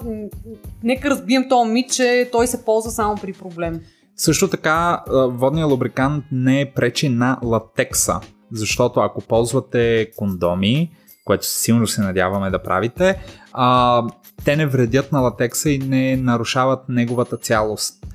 нека 0.83 1.09
разбием 1.09 1.49
този 1.49 1.71
мит, 1.71 1.91
че 1.91 2.29
той 2.31 2.47
се 2.47 2.65
ползва 2.65 2.91
само 2.91 3.15
при 3.15 3.33
проблем. 3.33 3.81
Също 4.15 4.47
така, 4.47 5.03
водният 5.27 5.71
лубрикант 5.71 6.25
не 6.31 6.71
пречи 6.75 7.09
на 7.09 7.39
латекса, 7.43 8.19
защото 8.51 8.99
ако 8.99 9.21
ползвате 9.21 10.11
кондоми, 10.17 10.91
което 11.27 11.45
силно 11.45 11.87
се 11.87 12.01
надяваме 12.01 12.49
да 12.49 12.63
правите, 12.63 13.21
а, 13.53 14.03
те 14.45 14.55
не 14.55 14.65
вредят 14.65 15.11
на 15.11 15.19
латекса 15.19 15.69
и 15.69 15.79
не 15.79 16.17
нарушават 16.17 16.79
неговата 16.89 17.37
цялост, 17.37 18.05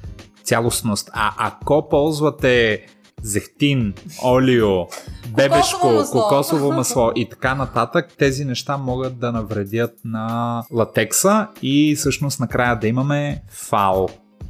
цялостност. 0.45 1.11
А 1.13 1.33
ако 1.39 1.89
ползвате 1.89 2.87
зехтин, 3.23 3.95
олио, 4.25 4.87
бебешко, 5.29 5.81
кокосово 5.81 5.99
масло. 5.99 6.23
кокосово 6.23 6.73
масло 6.73 7.13
и 7.15 7.29
така 7.29 7.55
нататък, 7.55 8.09
тези 8.19 8.45
неща 8.45 8.77
могат 8.77 9.19
да 9.19 9.33
навредят 9.33 9.93
на 10.05 10.63
латекса 10.73 11.47
и 11.63 11.95
всъщност 11.97 12.41
накрая 12.41 12.79
да 12.79 12.89
имаме 12.89 13.43
фал. 13.51 14.09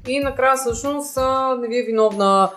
и 0.08 0.20
накрая 0.20 0.56
всъщност 0.56 1.18
не 1.60 1.68
ви 1.68 1.78
е 1.78 1.86
виновна 1.86 2.50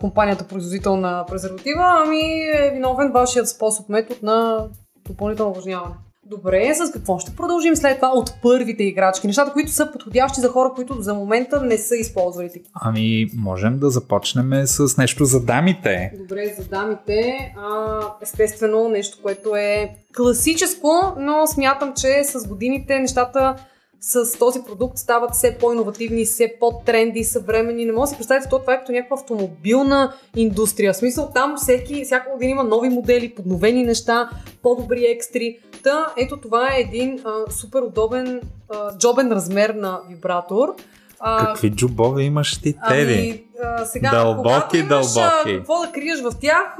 компанията 0.00 0.44
производител 0.44 0.96
на 0.96 1.24
презерватива, 1.26 2.02
ами 2.06 2.20
е 2.40 2.70
виновен 2.74 3.12
вашият 3.12 3.48
способ, 3.48 3.88
метод 3.88 4.20
на 4.22 4.68
допълнително 5.08 5.50
упражняване. 5.50 5.94
Добре, 6.28 6.74
с 6.74 6.92
какво 6.92 7.18
ще 7.18 7.36
продължим 7.36 7.76
след 7.76 7.96
това 7.96 8.08
от 8.14 8.32
първите 8.42 8.84
играчки? 8.84 9.26
Нещата, 9.26 9.52
които 9.52 9.70
са 9.70 9.92
подходящи 9.92 10.40
за 10.40 10.48
хора, 10.48 10.72
които 10.74 11.02
за 11.02 11.14
момента 11.14 11.62
не 11.62 11.78
са 11.78 11.96
използвали 11.96 12.48
такива. 12.48 12.70
Ами, 12.74 13.26
можем 13.36 13.78
да 13.78 13.90
започнем 13.90 14.66
с 14.66 14.96
нещо 14.96 15.24
за 15.24 15.40
дамите. 15.40 16.12
Добре, 16.18 16.54
за 16.58 16.68
дамите. 16.68 17.54
А, 17.58 18.00
естествено, 18.22 18.88
нещо, 18.88 19.18
което 19.22 19.56
е 19.56 19.96
класическо, 20.16 20.88
но 21.18 21.46
смятам, 21.46 21.92
че 21.96 22.24
с 22.24 22.48
годините 22.48 22.98
нещата 22.98 23.56
с 24.00 24.38
този 24.38 24.62
продукт 24.62 24.98
стават 24.98 25.34
все 25.34 25.58
по-инновативни, 25.58 26.24
все 26.24 26.54
по-тренди, 26.60 27.24
съвремени. 27.24 27.84
Не 27.84 27.92
може 27.92 28.00
да 28.00 28.06
си 28.06 28.16
представите, 28.16 28.48
това 28.48 28.74
е 28.74 28.78
като 28.78 28.92
някаква 28.92 29.14
автомобилна 29.14 30.14
индустрия. 30.36 30.92
В 30.92 30.96
смисъл 30.96 31.30
там 31.34 31.54
всеки, 31.56 32.04
всяка 32.04 32.30
година 32.32 32.50
има 32.50 32.64
нови 32.64 32.88
модели, 32.88 33.34
подновени 33.34 33.84
неща, 33.84 34.30
по-добри 34.62 35.04
екстри. 35.04 35.58
Та, 35.82 36.06
ето 36.16 36.36
това 36.36 36.68
е 36.74 36.80
един 36.80 37.20
а, 37.24 37.50
супер 37.50 37.82
удобен 37.82 38.40
а, 38.68 38.98
джобен 38.98 39.32
размер 39.32 39.70
на 39.70 40.00
вибратор. 40.08 40.74
А, 41.20 41.46
Какви 41.46 41.70
джобове 41.70 42.22
имаш 42.22 42.60
ти, 42.60 42.74
Теди? 42.88 43.12
Ами, 43.12 43.44
а, 43.62 43.84
сега, 43.84 44.10
дълбоки, 44.10 44.78
имаш, 44.78 44.88
дълбоки. 44.88 45.50
А, 45.50 45.56
какво 45.56 45.80
да 45.80 45.92
криеш 45.92 46.20
в 46.20 46.32
тях, 46.40 46.76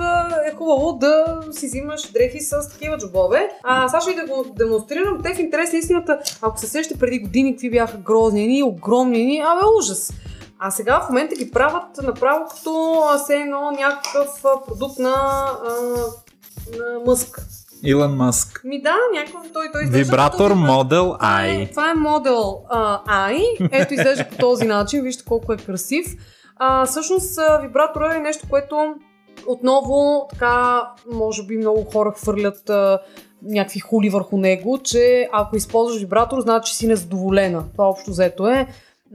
е 0.53 0.55
хубаво 0.55 0.93
да 0.93 1.41
си 1.53 1.67
взимаш 1.67 2.11
дрехи 2.13 2.41
с 2.41 2.69
такива 2.69 2.99
джобове. 2.99 3.51
А, 3.63 3.89
сега 3.89 4.01
ще 4.01 4.11
и 4.11 4.15
да 4.15 4.27
го 4.27 4.47
демонстрирам. 4.59 5.23
Те 5.23 5.35
в 5.35 5.39
интерес 5.39 5.73
на 5.73 5.79
истината, 5.79 6.19
ако 6.43 6.59
се 6.59 6.67
сещате 6.67 7.01
преди 7.01 7.19
години, 7.19 7.53
какви 7.53 7.71
бяха 7.71 7.97
грозни 7.97 8.47
ни, 8.47 8.63
огромни 8.63 9.25
ни, 9.25 9.39
абе 9.39 9.63
ужас. 9.79 10.13
А 10.59 10.71
сега 10.71 11.01
в 11.01 11.09
момента 11.09 11.35
ги 11.35 11.51
правят 11.51 11.97
направо 12.03 12.45
като 12.51 13.03
все 13.25 13.35
едно 13.35 13.71
някакъв 13.71 14.43
продукт 14.69 14.99
на, 14.99 15.15
а, 15.15 15.73
на 16.79 17.01
Мъск. 17.07 17.41
Илон 17.85 18.17
Мъск. 18.17 18.61
Ми 18.65 18.83
да, 18.83 18.95
някакъв 19.15 19.53
той, 19.53 19.69
той 19.73 19.85
Вибратор 19.87 20.51
модел 20.55 21.17
I. 21.21 21.71
Това 21.71 21.91
е 21.91 21.95
модел 21.95 22.61
I. 23.09 23.69
Ето 23.73 23.95
изглежда 23.95 24.29
по 24.31 24.37
този 24.37 24.67
начин. 24.67 25.03
Вижте 25.03 25.25
колко 25.25 25.53
е 25.53 25.57
красив. 25.57 26.07
А, 26.57 26.87
всъщност 26.87 27.39
вибратора 27.63 28.15
е 28.17 28.21
нещо, 28.21 28.47
което 28.51 28.95
отново 29.47 30.27
така, 30.31 30.83
може 31.13 31.43
би 31.47 31.57
много 31.57 31.85
хора 31.93 32.13
хвърлят 32.17 32.71
а, 32.71 32.99
някакви 33.43 33.81
хули 33.81 34.11
върху 34.11 34.37
него, 34.37 34.79
че 34.85 35.29
ако 35.33 35.57
използваш 35.57 36.01
вибратор, 36.01 36.41
значи 36.41 36.75
си 36.75 36.87
незадоволена. 36.87 37.65
Това 37.73 37.89
общо 37.89 38.11
взето 38.11 38.47
е 38.49 38.67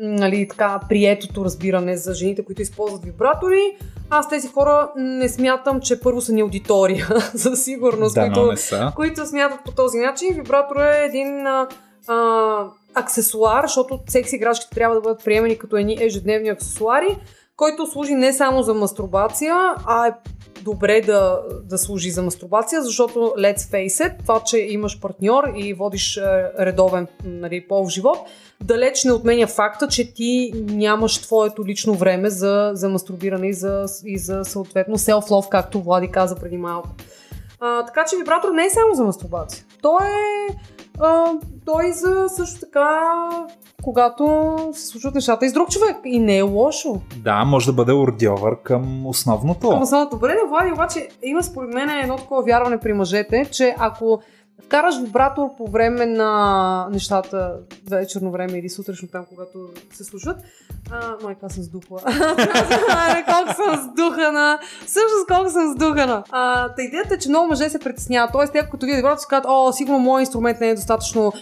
нали, 0.01 0.47
така, 0.47 0.79
приетото 0.89 1.45
разбиране 1.45 1.97
за 1.97 2.13
жените, 2.13 2.45
които 2.45 2.61
използват 2.61 3.03
вибратори. 3.03 3.77
Аз 4.09 4.29
тези 4.29 4.47
хора 4.47 4.91
не 4.95 5.29
смятам, 5.29 5.81
че 5.81 5.99
първо 5.99 6.21
са 6.21 6.33
ни 6.33 6.41
аудитория, 6.41 7.07
за 7.33 7.55
сигурност, 7.55 8.15
да, 8.15 8.21
които, 8.21 8.55
които 8.95 9.25
смятат 9.25 9.59
по 9.65 9.71
този 9.71 9.97
начин. 9.97 10.33
Вибратор 10.33 10.75
е 10.75 11.05
един 11.05 11.47
а, 11.47 11.67
а, 12.07 12.65
аксесуар, 12.95 13.63
защото 13.63 13.99
секси 14.07 14.35
играчките 14.35 14.75
трябва 14.75 14.95
да 14.95 15.01
бъдат 15.01 15.23
приемани 15.23 15.57
като 15.57 15.77
едни 15.77 15.97
ежедневни 15.99 16.49
аксесуари, 16.49 17.17
който 17.55 17.87
служи 17.87 18.13
не 18.13 18.33
само 18.33 18.63
за 18.63 18.73
мастурбация, 18.73 19.55
а 19.85 20.07
е 20.07 20.11
добре 20.63 21.01
да, 21.01 21.41
да 21.63 21.77
служи 21.77 22.11
за 22.11 22.23
мастурбация, 22.23 22.81
защото 22.81 23.19
let's 23.19 23.57
face 23.57 24.07
it, 24.07 24.19
това, 24.19 24.43
че 24.43 24.57
имаш 24.57 24.99
партньор 24.99 25.43
и 25.55 25.73
водиш 25.73 26.19
редовен 26.59 27.07
нали, 27.25 27.67
пол 27.67 27.85
в 27.85 27.89
живот, 27.89 28.17
далеч 28.63 29.03
не 29.03 29.11
отменя 29.11 29.47
факта, 29.47 29.87
че 29.87 30.13
ти 30.13 30.51
нямаш 30.55 31.21
твоето 31.21 31.65
лично 31.65 31.93
време 31.93 32.29
за, 32.29 32.71
за 32.73 32.89
мастурбиране 32.89 33.47
и 33.47 33.53
за, 33.53 33.85
и 34.05 34.17
за 34.17 34.43
съответно 34.43 34.97
self-love, 34.97 35.49
както 35.49 35.81
Влади 35.81 36.07
каза 36.07 36.35
преди 36.35 36.57
малко. 36.57 36.89
А, 37.59 37.85
така 37.85 38.05
че 38.09 38.17
вибратор 38.17 38.49
не 38.51 38.65
е 38.65 38.69
само 38.69 38.95
за 38.95 39.03
мастурбация. 39.03 39.65
Той 39.81 40.05
е 40.05 40.55
а, 40.99 41.25
той 41.65 41.91
за 41.91 42.29
също 42.29 42.59
така, 42.59 42.99
когато 43.83 44.57
се 44.73 44.87
случват 44.87 45.15
нещата 45.15 45.45
и 45.45 45.49
с 45.49 45.53
друг 45.53 45.69
човек. 45.69 45.97
И 46.05 46.19
не 46.19 46.37
е 46.37 46.41
лошо. 46.41 47.01
Да, 47.15 47.45
може 47.45 47.65
да 47.65 47.73
бъде 47.73 47.93
ордьовър 47.93 48.61
към 48.63 49.07
основното. 49.07 49.69
Към 49.69 49.81
основното. 49.81 50.15
Добре, 50.15 50.35
Влади, 50.49 50.71
обаче 50.71 51.07
има 51.23 51.43
според 51.43 51.73
мен 51.73 51.89
едно 51.89 52.15
такова 52.15 52.43
вярване 52.43 52.79
при 52.79 52.93
мъжете, 52.93 53.45
че 53.51 53.75
ако 53.77 54.21
вкараш 54.65 54.95
вибратор 55.01 55.55
по 55.57 55.67
време 55.67 56.05
на 56.05 56.87
нещата, 56.91 57.55
вечерно 57.89 58.31
време 58.31 58.57
или 58.57 58.69
сутрешно 58.69 59.07
там, 59.07 59.25
когато 59.29 59.69
се 59.93 60.03
случват. 60.03 60.37
А, 60.91 61.15
майка, 61.23 61.49
съм 61.49 61.63
сдухла. 61.63 61.99
колко 63.25 63.53
съм 63.55 63.91
сдухана. 63.91 64.59
Всъщност 64.85 65.27
колко 65.27 65.49
съм 65.49 65.73
сдухана. 65.73 66.23
А, 66.29 66.69
та 66.69 66.81
идеята 66.81 67.13
е, 67.13 67.17
че 67.17 67.29
много 67.29 67.47
мъже 67.47 67.69
се 67.69 67.79
притесняват. 67.79 68.31
Тоест, 68.31 68.53
те 68.53 68.67
като 68.71 68.85
видят 68.85 68.97
вибратор, 68.97 69.19
си 69.19 69.25
казват, 69.29 69.45
о, 69.49 69.71
сигурно 69.71 69.99
моят 69.99 70.27
инструмент 70.27 70.59
не 70.59 70.69
е 70.69 70.75
достатъчно 70.75 71.33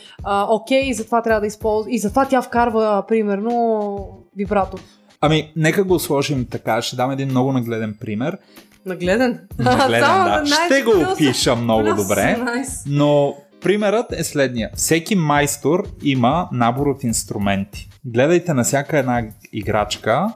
окей 0.49 0.81
и 0.81 0.93
затова 0.93 1.21
трябва 1.21 1.41
да 1.41 1.47
използва. 1.47 1.91
И 1.91 1.99
затова 1.99 2.25
тя 2.25 2.41
вкарва, 2.41 3.03
примерно, 3.07 3.99
вибратор. 4.35 4.79
Ами, 5.21 5.51
нека 5.55 5.83
го 5.83 5.99
сложим 5.99 6.45
така. 6.51 6.81
Ще 6.81 6.95
дам 6.95 7.11
един 7.11 7.29
много 7.29 7.51
нагледен 7.51 7.95
пример. 7.99 8.38
Нагледен? 8.86 9.39
Нагледен, 9.59 10.01
да. 10.01 10.43
Ще 10.45 10.81
го 10.81 10.91
опиша 11.12 11.55
много 11.55 11.93
добре. 11.95 12.39
Но 12.88 13.36
примерът 13.62 14.12
е 14.12 14.24
следния. 14.24 14.69
Всеки 14.75 15.15
майстор 15.15 15.88
има 16.03 16.50
набор 16.51 16.88
от 16.88 17.03
инструменти. 17.03 17.89
Гледайте 18.05 18.53
на 18.53 18.63
всяка 18.63 18.98
една 18.98 19.24
играчка 19.53 20.33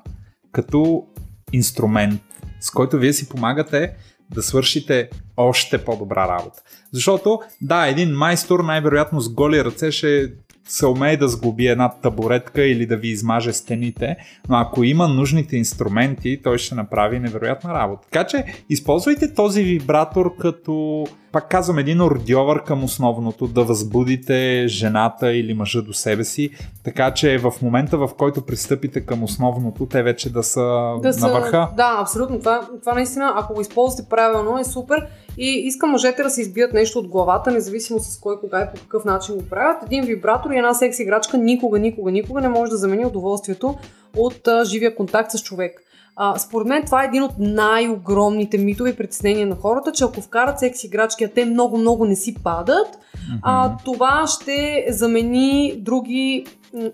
като 0.51 1.03
инструмент, 1.51 2.21
с 2.59 2.71
който 2.71 2.97
вие 2.97 3.13
си 3.13 3.29
помагате 3.29 3.93
да 4.33 4.43
свършите 4.43 5.09
още 5.37 5.77
по-добра 5.85 6.27
работа. 6.27 6.61
Защото, 6.93 7.39
да, 7.61 7.87
един 7.87 8.09
майстор 8.09 8.59
най-вероятно 8.59 9.21
с 9.21 9.29
голи 9.29 9.63
ръце 9.65 9.91
ще 9.91 10.33
се 10.67 10.85
умее 10.85 11.17
да 11.17 11.27
сглоби 11.27 11.67
една 11.67 11.89
табуретка 11.89 12.63
или 12.63 12.85
да 12.85 12.97
ви 12.97 13.07
измаже 13.07 13.53
стените, 13.53 14.15
но 14.49 14.57
ако 14.57 14.83
има 14.83 15.07
нужните 15.07 15.57
инструменти, 15.57 16.39
той 16.43 16.57
ще 16.57 16.75
направи 16.75 17.19
невероятна 17.19 17.73
работа. 17.73 18.07
Така 18.11 18.27
че 18.27 18.45
използвайте 18.69 19.33
този 19.33 19.63
вибратор 19.63 20.37
като, 20.39 21.05
пак 21.31 21.49
казвам, 21.49 21.79
един 21.79 22.01
ордьовър 22.01 22.63
към 22.63 22.83
основното, 22.83 23.47
да 23.47 23.63
възбудите 23.63 24.65
жената 24.67 25.33
или 25.33 25.53
мъжа 25.53 25.81
до 25.81 25.93
себе 25.93 26.23
си, 26.23 26.49
така 26.83 27.11
че 27.11 27.37
в 27.37 27.53
момента 27.61 27.97
в 27.97 28.09
който 28.17 28.45
пристъпите 28.45 29.01
към 29.01 29.23
основното, 29.23 29.85
те 29.85 30.03
вече 30.03 30.33
да 30.33 30.43
са 30.43 30.61
да 31.01 31.13
на 31.19 31.31
върха. 31.31 31.69
Да, 31.77 31.97
абсолютно. 32.01 32.39
Това, 32.39 32.61
това 32.79 32.93
наистина, 32.93 33.33
ако 33.35 33.53
го 33.53 33.61
използвате 33.61 34.09
правилно, 34.09 34.59
е 34.59 34.63
супер. 34.63 35.07
И 35.37 35.67
искам 35.67 35.89
мъжете 35.89 36.23
да 36.23 36.29
се 36.29 36.41
избият 36.41 36.73
нещо 36.73 36.99
от 36.99 37.07
главата, 37.07 37.51
независимо 37.51 37.99
с 37.99 38.19
кой, 38.19 38.39
кога 38.39 38.61
и 38.61 38.75
по 38.75 38.81
какъв 38.81 39.05
начин 39.05 39.35
го 39.35 39.45
правят. 39.49 39.83
Един 39.83 40.03
вибратор 40.03 40.51
и 40.51 40.57
една 40.57 40.73
секс 40.73 40.99
играчка 40.99 41.37
никога, 41.37 41.79
никога, 41.79 42.11
никога 42.11 42.41
не 42.41 42.49
може 42.49 42.71
да 42.71 42.77
замени 42.77 43.05
удоволствието 43.05 43.75
от 44.17 44.47
а, 44.47 44.65
живия 44.65 44.95
контакт 44.95 45.31
с 45.31 45.43
човек. 45.43 45.81
А, 46.15 46.39
според 46.39 46.67
мен 46.67 46.85
това 46.85 47.03
е 47.03 47.07
един 47.07 47.23
от 47.23 47.31
най-огромните 47.39 48.57
митови 48.57 48.89
и 48.89 48.95
притеснения 48.95 49.47
на 49.47 49.55
хората, 49.55 49.91
че 49.91 50.03
ако 50.03 50.21
вкарат 50.21 50.59
секс 50.59 50.83
играчки, 50.83 51.23
а 51.23 51.29
те 51.29 51.45
много-много 51.45 52.05
не 52.05 52.15
си 52.15 52.35
падат, 52.43 52.87
mm-hmm. 52.87 53.39
а, 53.41 53.77
това 53.85 54.25
ще 54.27 54.85
замени 54.89 55.73
други 55.77 56.45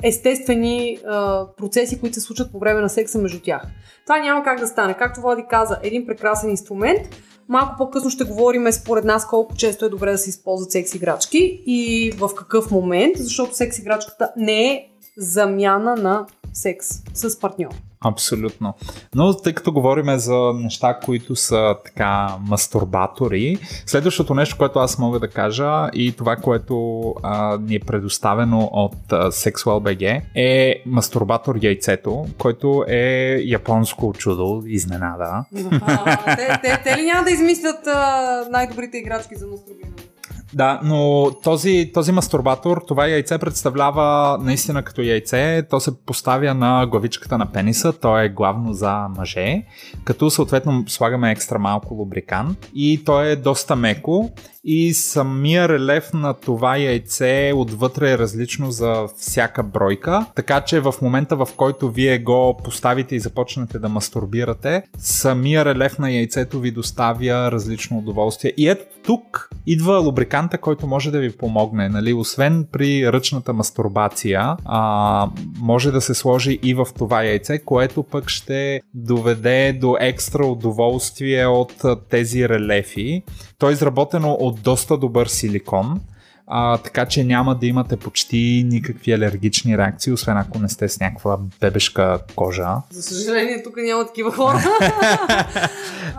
естествени 0.03 0.97
а, 1.07 1.45
процеси, 1.57 1.99
които 1.99 2.13
се 2.13 2.21
случват 2.21 2.51
по 2.51 2.59
време 2.59 2.81
на 2.81 2.89
секса 2.89 3.19
между 3.19 3.39
тях. 3.39 3.61
Това 4.05 4.19
няма 4.19 4.43
как 4.43 4.59
да 4.59 4.67
стане. 4.67 4.93
Както 4.93 5.21
Влади 5.21 5.43
каза, 5.49 5.77
един 5.83 6.05
прекрасен 6.05 6.49
инструмент, 6.49 7.01
Малко 7.49 7.75
по-късно 7.77 8.09
ще 8.09 8.23
говорим 8.23 8.71
според 8.71 9.05
нас 9.05 9.27
колко 9.27 9.55
често 9.55 9.85
е 9.85 9.89
добре 9.89 10.11
да 10.11 10.17
се 10.17 10.29
използват 10.29 10.71
секс 10.71 10.95
играчки 10.95 11.63
и 11.65 12.11
в 12.17 12.29
какъв 12.35 12.71
момент, 12.71 13.17
защото 13.17 13.55
секс 13.55 13.79
играчката 13.79 14.31
не 14.37 14.67
е 14.67 14.89
замяна 15.17 15.95
на 15.95 16.25
секс 16.53 16.87
с 17.13 17.39
партньор. 17.39 17.71
Абсолютно. 18.05 18.73
Но 19.15 19.33
тъй 19.33 19.53
като 19.53 19.71
говорим 19.71 20.17
за 20.17 20.53
неща, 20.55 20.99
които 21.05 21.35
са 21.35 21.75
така 21.85 22.35
мастурбатори, 22.41 23.57
следващото 23.85 24.33
нещо, 24.33 24.57
което 24.57 24.79
аз 24.79 24.99
мога 24.99 25.19
да 25.19 25.27
кажа 25.27 25.89
и 25.93 26.11
това, 26.11 26.35
което 26.35 27.03
а, 27.23 27.57
ни 27.57 27.75
е 27.75 27.79
предоставено 27.79 28.69
от 28.73 28.95
а, 29.11 29.31
SexualBG 29.31 30.21
е 30.35 30.83
мастурбатор 30.85 31.59
яйцето, 31.61 32.25
който 32.37 32.85
е 32.87 33.35
японско 33.45 34.13
чудо, 34.17 34.63
изненада. 34.67 35.45
А, 35.81 36.35
те, 36.35 36.59
те, 36.63 36.81
те 36.83 36.97
ли 36.97 37.05
няма 37.05 37.23
да 37.23 37.31
измислят 37.31 37.87
а, 37.87 38.45
най-добрите 38.51 38.97
играчки 38.97 39.35
за 39.35 39.47
мастурбиране? 39.47 40.08
Да, 40.53 40.79
но 40.83 41.31
този, 41.43 41.91
този 41.93 42.11
мастурбатор, 42.11 42.83
това 42.87 43.07
яйце 43.07 43.37
представлява 43.37 44.37
наистина 44.41 44.83
като 44.83 45.01
яйце. 45.01 45.63
То 45.69 45.79
се 45.79 46.05
поставя 46.05 46.53
на 46.53 46.87
главичката 46.87 47.37
на 47.37 47.45
пениса. 47.45 47.93
То 47.93 48.19
е 48.19 48.29
главно 48.29 48.73
за 48.73 49.07
мъже, 49.17 49.63
като 50.03 50.29
съответно 50.29 50.83
слагаме 50.87 51.31
екстра 51.31 51.59
малко 51.59 51.93
лубрикант 51.93 52.69
и 52.75 53.03
то 53.05 53.21
е 53.21 53.35
доста 53.35 53.75
меко 53.75 54.31
и 54.63 54.93
самия 54.93 55.69
релеф 55.69 56.13
на 56.13 56.33
това 56.33 56.77
яйце 56.77 57.51
отвътре 57.55 58.11
е 58.11 58.17
различно 58.17 58.71
за 58.71 59.07
всяка 59.17 59.63
бройка, 59.63 60.25
така 60.35 60.61
че 60.61 60.79
в 60.79 60.93
момента 61.01 61.35
в 61.35 61.47
който 61.57 61.91
вие 61.91 62.19
го 62.19 62.57
поставите 62.63 63.15
и 63.15 63.19
започнете 63.19 63.79
да 63.79 63.89
мастурбирате, 63.89 64.83
самия 64.97 65.65
релеф 65.65 65.99
на 65.99 66.11
яйцето 66.11 66.59
ви 66.59 66.71
доставя 66.71 67.51
различно 67.51 67.97
удоволствие. 67.97 68.53
И 68.57 68.69
ето 68.69 68.85
тук 69.03 69.49
идва 69.65 69.99
лубриканта, 69.99 70.57
който 70.57 70.87
може 70.87 71.11
да 71.11 71.19
ви 71.19 71.37
помогне. 71.37 71.89
Нали? 71.89 72.13
Освен 72.13 72.67
при 72.71 73.11
ръчната 73.11 73.53
мастурбация, 73.53 74.55
а, 74.65 75.29
може 75.59 75.91
да 75.91 76.01
се 76.01 76.13
сложи 76.13 76.59
и 76.63 76.73
в 76.73 76.87
това 76.97 77.23
яйце, 77.23 77.59
което 77.59 78.03
пък 78.03 78.29
ще 78.29 78.81
доведе 78.93 79.77
до 79.81 79.97
екстра 79.99 80.45
удоволствие 80.45 81.45
от 81.45 81.73
тези 82.09 82.49
релефи. 82.49 83.23
То 83.59 83.69
е 83.69 83.73
изработено 83.73 84.31
от 84.31 84.61
доста 84.61 84.97
добър 84.97 85.27
силикон, 85.27 86.01
а, 86.47 86.77
така 86.77 87.05
че 87.05 87.23
няма 87.23 87.55
да 87.55 87.65
имате 87.65 87.97
почти 87.97 88.65
никакви 88.67 89.11
алергични 89.11 89.77
реакции, 89.77 90.13
освен 90.13 90.37
ако 90.37 90.59
не 90.59 90.69
сте 90.69 90.89
с 90.89 90.99
някаква 90.99 91.37
бебешка 91.59 92.19
кожа. 92.35 92.67
За 92.91 93.01
съжаление, 93.01 93.63
тук 93.63 93.73
няма 93.77 94.05
такива 94.05 94.31
хора. 94.31 94.63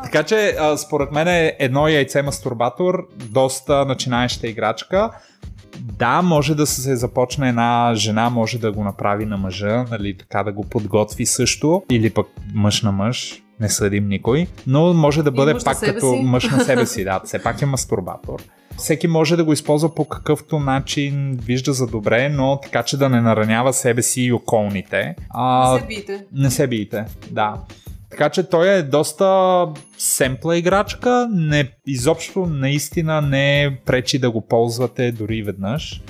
така 0.03 0.23
че, 0.23 0.57
а, 0.61 0.77
според 0.77 1.13
мен 1.13 1.29
е 1.29 1.57
едно 1.59 1.89
яйце 1.89 2.23
мастурбатор, 2.23 3.09
доста 3.17 3.85
начинаеща 3.85 4.47
играчка. 4.47 5.11
Да, 5.79 6.23
може 6.23 6.55
да 6.55 6.67
се 6.67 6.97
започне 6.97 7.49
една 7.49 7.93
жена, 7.95 8.31
може 8.31 8.59
да 8.59 8.73
го 8.73 8.85
направи 8.85 9.27
на 9.27 9.37
мъжа, 9.37 9.85
нали, 9.91 10.19
така 10.19 10.43
да 10.43 10.53
го 10.53 10.65
подготви 10.65 11.27
също, 11.27 11.83
или 11.91 12.11
пък 12.11 12.27
мъж 12.55 12.83
на 12.83 12.93
мъж, 12.93 13.43
не 13.61 13.69
съдим 13.69 14.09
никой, 14.09 14.47
но 14.67 14.95
може 14.95 15.23
да 15.23 15.31
бъде 15.31 15.55
пак 15.65 15.81
като 15.81 16.15
си. 16.15 16.23
мъж 16.25 16.51
на 16.51 16.65
себе 16.65 16.87
си, 16.87 17.05
да, 17.05 17.21
все 17.25 17.43
пак 17.43 17.63
е 17.63 17.67
мастурбатор. 17.67 18.43
Всеки 18.77 19.09
може 19.09 19.37
да 19.37 19.45
го 19.45 19.53
използва 19.53 19.95
по 19.95 20.05
какъвто 20.05 20.59
начин 20.59 21.39
вижда 21.43 21.73
за 21.73 21.87
добре, 21.87 22.29
но 22.29 22.61
така, 22.63 22.83
че 22.83 22.97
да 22.97 23.09
не 23.09 23.21
наранява 23.21 23.73
себе 23.73 24.03
си 24.03 24.23
и 24.23 24.33
околните. 24.33 25.15
А, 25.31 25.73
не 25.73 25.81
се 25.81 25.87
биете. 25.87 26.25
Не 26.33 26.51
се 26.51 26.67
биете, 26.67 27.05
да. 27.31 27.55
Така 28.11 28.31
че 28.31 28.43
той 28.43 28.69
е 28.69 28.83
доста 28.83 29.67
семпла 29.99 30.57
играчка, 30.57 31.29
не, 31.33 31.71
изобщо 31.87 32.47
наистина 32.47 33.21
не 33.21 33.79
пречи 33.87 34.19
да 34.19 34.31
го 34.31 34.47
ползвате 34.47 35.13
дори 35.13 35.43
веднъж. 35.43 36.03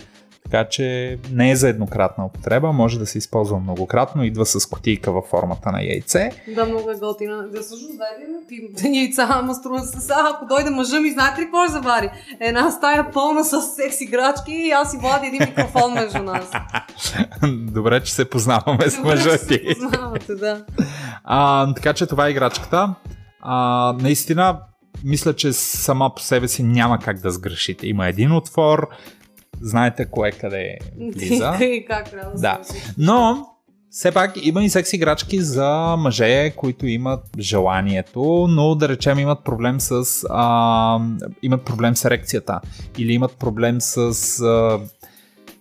Така 0.51 0.69
че 0.69 1.19
не 1.33 1.51
е 1.51 1.57
за 1.57 1.69
еднократна 1.69 2.27
употреба, 2.27 2.73
може 2.73 2.99
да 2.99 3.07
се 3.07 3.19
използва 3.19 3.59
многократно, 3.59 4.25
идва 4.25 4.47
с 4.47 4.67
котийка 4.67 5.13
във 5.13 5.25
формата 5.25 5.73
на 5.73 5.83
яйце. 5.83 6.31
Да, 6.55 6.67
много 6.67 6.91
е 6.91 6.95
готина. 6.95 7.49
Да 7.49 7.63
също 7.63 7.87
дайте 7.99 8.89
ми 8.89 8.99
яйца, 8.99 9.27
ама 9.31 9.55
струва 9.55 9.81
се 9.81 10.01
са. 10.01 10.15
Ако 10.35 10.47
дойде 10.47 10.71
мъжа 10.71 11.01
ми, 11.01 11.11
знаете 11.11 11.41
ли 11.41 11.45
какво 11.45 11.65
ще 11.65 11.73
завари? 11.73 12.11
Една 12.41 12.71
стая 12.71 13.11
пълна 13.13 13.45
с 13.45 13.63
секс 13.63 14.01
играчки 14.01 14.53
и 14.53 14.71
аз 14.71 14.95
и 14.95 14.97
Влади 14.97 15.27
един 15.27 15.41
микрофон 15.49 15.93
между 15.93 16.23
нас. 16.23 16.51
Добре, 17.53 18.03
че 18.03 18.13
се 18.13 18.31
познаваме 18.31 18.91
с 18.91 18.99
мъжа 18.99 19.39
ти. 19.39 19.63
Познавате, 19.81 20.35
да. 20.35 20.65
А, 21.25 21.75
така 21.75 21.93
че 21.93 22.07
това 22.07 22.27
е 22.27 22.31
играчката. 22.31 22.95
А, 23.41 23.93
наистина, 24.01 24.59
мисля, 25.05 25.35
че 25.35 25.53
сама 25.53 26.15
по 26.15 26.23
себе 26.23 26.49
си 26.49 26.63
няма 26.63 26.99
как 26.99 27.19
да 27.21 27.31
сгрешите. 27.31 27.87
Има 27.87 28.09
един 28.09 28.33
отвор, 28.33 28.89
знаете 29.61 30.05
кое 30.05 30.31
къде 30.33 30.79
влиза. 31.15 31.57
и 31.61 31.85
как 31.89 32.11
трябва 32.11 32.33
да, 32.33 32.39
да. 32.41 32.61
Но, 32.99 33.47
все 33.91 34.13
пак 34.13 34.33
има 34.43 34.65
и 34.65 34.71
секс 34.71 34.93
играчки 34.93 35.41
за 35.41 35.97
мъже, 35.99 36.51
които 36.57 36.87
имат 36.87 37.21
желанието, 37.39 38.47
но 38.49 38.75
да 38.75 38.89
речем 38.89 39.19
имат 39.19 39.45
проблем 39.45 39.81
с 39.81 40.05
а, 40.31 41.01
имат 41.43 41.63
проблем 41.63 41.97
с 41.97 42.05
ерекцията 42.05 42.61
или 42.99 43.13
имат 43.13 43.37
проблем 43.37 43.81
с 43.81 43.99
а, 44.41 44.81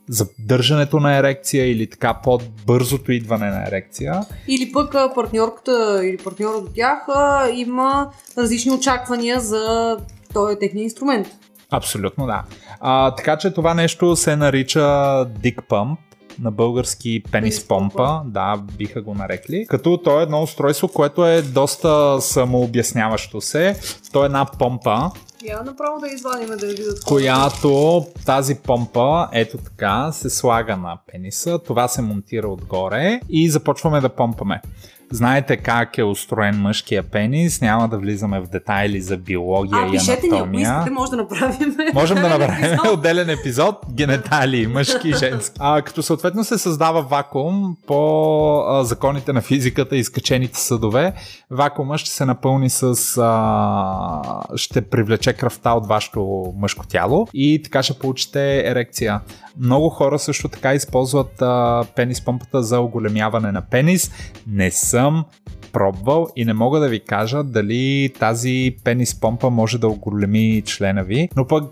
задържането 0.10 1.00
на 1.00 1.18
ерекция 1.18 1.72
или 1.72 1.90
така 1.90 2.14
по-бързото 2.24 3.12
идване 3.12 3.50
на 3.50 3.68
ерекция. 3.68 4.22
Или 4.48 4.72
пък 4.72 4.96
партньорката 5.16 6.02
или 6.04 6.18
партньора 6.18 6.62
до 6.62 6.68
тях 6.76 7.00
а, 7.08 7.50
има 7.50 8.10
различни 8.38 8.72
очаквания 8.72 9.40
за 9.40 9.98
този 10.34 10.56
техния 10.60 10.84
инструмент. 10.84 11.28
Абсолютно 11.72 12.26
да. 12.26 12.44
А, 12.80 13.16
така 13.16 13.38
че 13.38 13.52
това 13.52 13.74
нещо 13.74 14.16
се 14.16 14.36
нарича 14.36 14.80
Dick 15.26 15.56
Pump 15.70 15.98
на 16.42 16.52
български 16.52 17.24
пенис 17.32 17.68
помпа, 17.68 18.22
да, 18.26 18.58
биха 18.78 19.02
го 19.02 19.14
нарекли. 19.14 19.66
Като 19.70 19.98
то 19.98 20.20
е 20.20 20.24
едно 20.24 20.42
устройство, 20.42 20.88
което 20.88 21.26
е 21.26 21.42
доста 21.42 22.22
самообясняващо 22.22 23.42
се. 23.42 23.80
То 24.12 24.24
е 24.24 24.26
една 24.26 24.46
помпа, 24.46 25.12
я 25.44 25.64
направо 25.64 26.00
да 26.00 26.08
извадим 26.08 26.48
да 26.48 26.68
видят. 26.68 27.04
Която 27.06 28.06
тази 28.26 28.56
помпа, 28.56 29.28
ето 29.34 29.58
така, 29.58 30.12
се 30.12 30.30
слага 30.30 30.78
на 30.78 30.98
пениса, 31.12 31.60
това 31.60 31.88
се 31.88 32.02
монтира 32.02 32.48
отгоре 32.48 33.20
и 33.30 33.50
започваме 33.50 34.02
да 34.02 34.10
помпаме. 34.10 34.62
Знаете 35.12 35.58
как 35.58 35.98
е 35.98 36.04
устроен 36.04 36.62
мъжкия 36.62 37.04
пенис, 37.04 37.62
няма 37.62 37.88
да 37.88 37.98
влизаме 37.98 38.40
в 38.40 38.48
детайли 38.48 39.02
за 39.02 39.18
биология 39.18 39.82
а, 39.82 39.96
и 39.96 39.98
анатомия. 39.98 40.70
А, 40.70 40.92
може 40.92 41.12
да 41.12 41.18
направим. 41.18 41.76
Можем 41.94 42.18
да 42.18 42.30
направим 42.30 42.78
отделен 42.94 43.30
епизод, 43.30 43.76
генеталии, 43.94 44.68
мъжки 44.68 45.10
и 45.10 45.14
женски. 45.14 45.56
А, 45.62 45.82
като 45.82 46.04
съответно 46.04 46.44
се 46.44 46.58
създава 46.58 47.02
вакуум 47.02 47.76
по 47.88 48.64
а, 48.68 48.84
законите 48.84 49.34
на 49.34 49.42
физиката 49.42 49.96
и 49.96 50.04
скачените 50.04 50.60
съдове, 50.60 51.14
вакуума 51.52 51.98
ще 51.98 52.10
се 52.10 52.26
напълни 52.26 52.70
с... 52.70 53.18
А, 53.18 54.22
ще 54.56 54.82
привлече 54.82 55.34
кръвта 55.34 55.74
от 55.74 55.88
вашето 55.88 56.54
мъжко 56.58 56.88
тяло 56.88 57.28
и 57.34 57.62
така 57.64 57.84
ще 57.84 58.00
получите 58.00 58.60
ерекция. 58.60 59.22
Много 59.60 59.90
хора 59.90 60.20
също 60.20 60.50
така 60.50 60.74
използват 60.74 61.42
а, 61.42 61.84
пенис 61.96 62.26
помпата 62.26 62.64
за 62.64 62.80
оголемяване 62.80 63.52
на 63.52 63.62
пенис. 63.62 64.12
Не 64.48 64.72
съм 65.00 65.26
пробвал 65.72 66.28
и 66.36 66.46
не 66.46 66.54
мога 66.54 66.80
да 66.80 66.90
ви 66.90 67.00
кажа 67.00 67.44
дали 67.44 68.14
тази 68.20 68.76
пенис 68.84 69.20
помпа 69.20 69.50
може 69.50 69.78
да 69.78 69.88
оголеми 69.88 70.64
члена 70.66 71.04
ви, 71.04 71.30
но 71.36 71.48
пък 71.48 71.64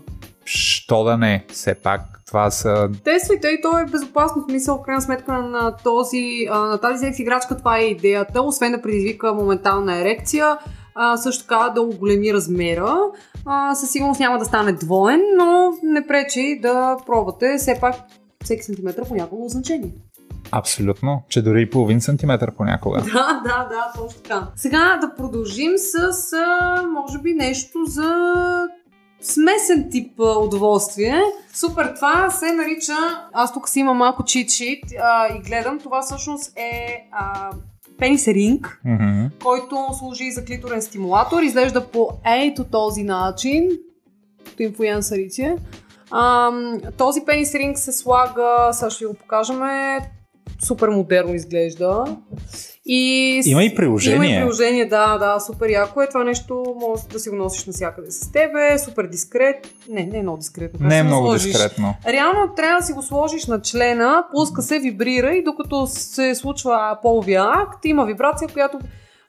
що 0.44 1.04
да 1.04 1.16
не, 1.16 1.44
все 1.52 1.74
пак 1.74 2.00
това 2.26 2.50
са... 2.50 2.88
Тествайте 3.04 3.48
и 3.48 3.60
то 3.62 3.78
е 3.78 3.84
безопасно 3.84 4.42
в 4.42 4.52
мисъл, 4.52 4.78
в 4.78 4.82
крайна 4.82 5.02
сметка 5.02 5.32
на, 5.32 5.76
този, 5.84 6.46
на 6.50 6.78
тази 6.78 6.98
секс 6.98 7.18
играчка 7.18 7.56
това 7.56 7.78
е 7.78 7.82
идеята, 7.82 8.42
освен 8.42 8.72
да 8.72 8.82
предизвика 8.82 9.34
моментална 9.34 10.00
ерекция, 10.00 10.58
а, 10.94 11.16
също 11.16 11.46
така 11.46 11.72
да 11.74 11.82
оголеми 11.82 12.32
размера. 12.32 12.96
А, 13.46 13.74
със 13.74 13.90
сигурност 13.90 14.20
няма 14.20 14.38
да 14.38 14.44
стане 14.44 14.72
двоен, 14.72 15.20
но 15.36 15.72
не 15.82 16.06
пречи 16.06 16.58
да 16.62 16.96
пробвате 17.06 17.56
все 17.58 17.78
пак 17.80 17.94
всеки 18.44 18.62
сантиметър 18.62 19.08
по 19.08 19.14
някакво 19.14 19.48
значение. 19.48 19.92
Абсолютно, 20.50 21.22
че 21.28 21.42
дори 21.42 21.62
и 21.62 21.70
половин 21.70 22.00
сантиметър 22.00 22.54
понякога. 22.56 23.00
Да, 23.00 23.40
да, 23.44 23.68
да, 23.70 23.92
точно 23.96 24.22
така. 24.22 24.48
Сега 24.56 24.98
да 25.00 25.14
продължим 25.14 25.72
с, 25.76 26.36
може 26.94 27.18
би, 27.18 27.32
нещо 27.34 27.78
за 27.84 28.12
смесен 29.20 29.88
тип 29.90 30.12
удоволствие. 30.18 31.22
Супер, 31.52 31.92
това 31.94 32.30
се 32.30 32.52
нарича, 32.52 32.96
аз 33.32 33.52
тук 33.52 33.68
си 33.68 33.80
имам 33.80 33.96
малко 33.96 34.22
чит-шит 34.22 34.80
и 35.36 35.42
гледам, 35.42 35.78
това 35.78 36.02
всъщност 36.02 36.58
е 36.58 37.04
а, 37.12 37.50
пенис 37.98 38.28
ринг, 38.28 38.80
mm-hmm. 38.86 39.42
който 39.42 39.86
служи 39.98 40.30
за 40.30 40.44
клиторен 40.44 40.82
стимулатор. 40.82 41.42
Изглежда 41.42 41.86
по 41.86 42.08
ето 42.24 42.64
този 42.64 43.02
начин, 43.02 43.68
като 44.46 44.62
инфлуенсърите. 44.62 45.56
този 46.96 47.20
пенис 47.26 47.54
ринг 47.54 47.78
се 47.78 47.92
слага, 47.92 48.68
сега 48.72 48.90
ще 48.90 49.04
ви 49.04 49.08
го 49.08 49.14
покажем, 49.14 49.60
супер 50.64 50.88
модерно 50.88 51.34
изглежда. 51.34 52.04
И 52.86 53.42
има 53.44 53.64
и 53.64 53.74
приложение. 53.74 54.16
Има 54.16 54.26
и 54.26 54.40
приложение, 54.40 54.86
да, 54.86 55.18
да, 55.18 55.40
супер 55.40 55.70
яко 55.70 56.02
е. 56.02 56.08
Това 56.08 56.24
нещо 56.24 56.76
може 56.80 57.02
да 57.02 57.18
си 57.18 57.30
го 57.30 57.36
носиш 57.36 57.66
навсякъде 57.66 58.10
с 58.10 58.32
тебе, 58.32 58.78
супер 58.78 59.06
дискрет. 59.06 59.74
Не, 59.88 60.02
не 60.02 60.18
е 60.18 60.22
много 60.22 60.38
дискретно. 60.38 60.88
Не 60.88 60.98
е 60.98 61.02
много 61.02 61.26
сложиш. 61.26 61.52
дискретно. 61.52 61.94
Реално 62.06 62.54
трябва 62.56 62.78
да 62.80 62.86
си 62.86 62.92
го 62.92 63.02
сложиш 63.02 63.46
на 63.46 63.62
члена, 63.62 64.24
пуска 64.34 64.62
се, 64.62 64.78
вибрира 64.78 65.34
и 65.34 65.44
докато 65.44 65.86
се 65.86 66.34
случва 66.34 66.98
половия 67.02 67.42
акт, 67.42 67.84
има 67.84 68.06
вибрация, 68.06 68.48
която 68.48 68.78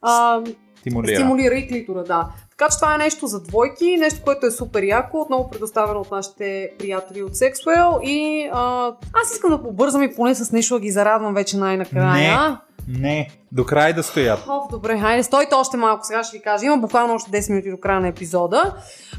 а, 0.01 0.41
стимулира. 0.79 1.15
стимулира 1.15 1.55
и 1.55 1.67
клитора, 1.67 2.03
да. 2.03 2.27
Така 2.59 2.71
че 2.71 2.77
това 2.77 2.95
е 2.95 2.97
нещо 2.97 3.27
за 3.27 3.43
двойки, 3.43 3.97
нещо, 3.97 4.21
което 4.23 4.45
е 4.45 4.51
супер 4.51 4.83
яко, 4.83 5.21
отново 5.21 5.49
предоставено 5.49 5.99
от 5.99 6.11
нашите 6.11 6.71
приятели 6.79 7.23
от 7.23 7.35
Sexwell 7.35 8.01
и 8.03 8.49
а, 8.53 8.93
аз 9.13 9.33
искам 9.33 9.49
да 9.49 9.61
побързам 9.61 10.03
и 10.03 10.15
поне 10.15 10.35
с 10.35 10.51
нещо 10.51 10.73
да 10.73 10.79
ги 10.79 10.91
зарадвам 10.91 11.33
вече 11.33 11.57
най-накрая. 11.57 12.49
Не. 12.49 12.57
Не, 12.89 13.29
до 13.51 13.65
край 13.65 13.93
да 13.93 14.03
стоят. 14.03 14.39
О, 14.47 14.67
добре, 14.71 14.99
хайде, 14.99 15.23
стойте 15.23 15.55
още 15.55 15.77
малко, 15.77 16.05
сега 16.05 16.23
ще 16.23 16.37
ви 16.37 16.43
кажа. 16.43 16.65
Има 16.65 16.77
буквално 16.77 17.13
още 17.13 17.31
10 17.31 17.49
минути 17.49 17.71
до 17.71 17.77
края 17.77 17.99
на 17.99 18.07
епизода. 18.07 18.73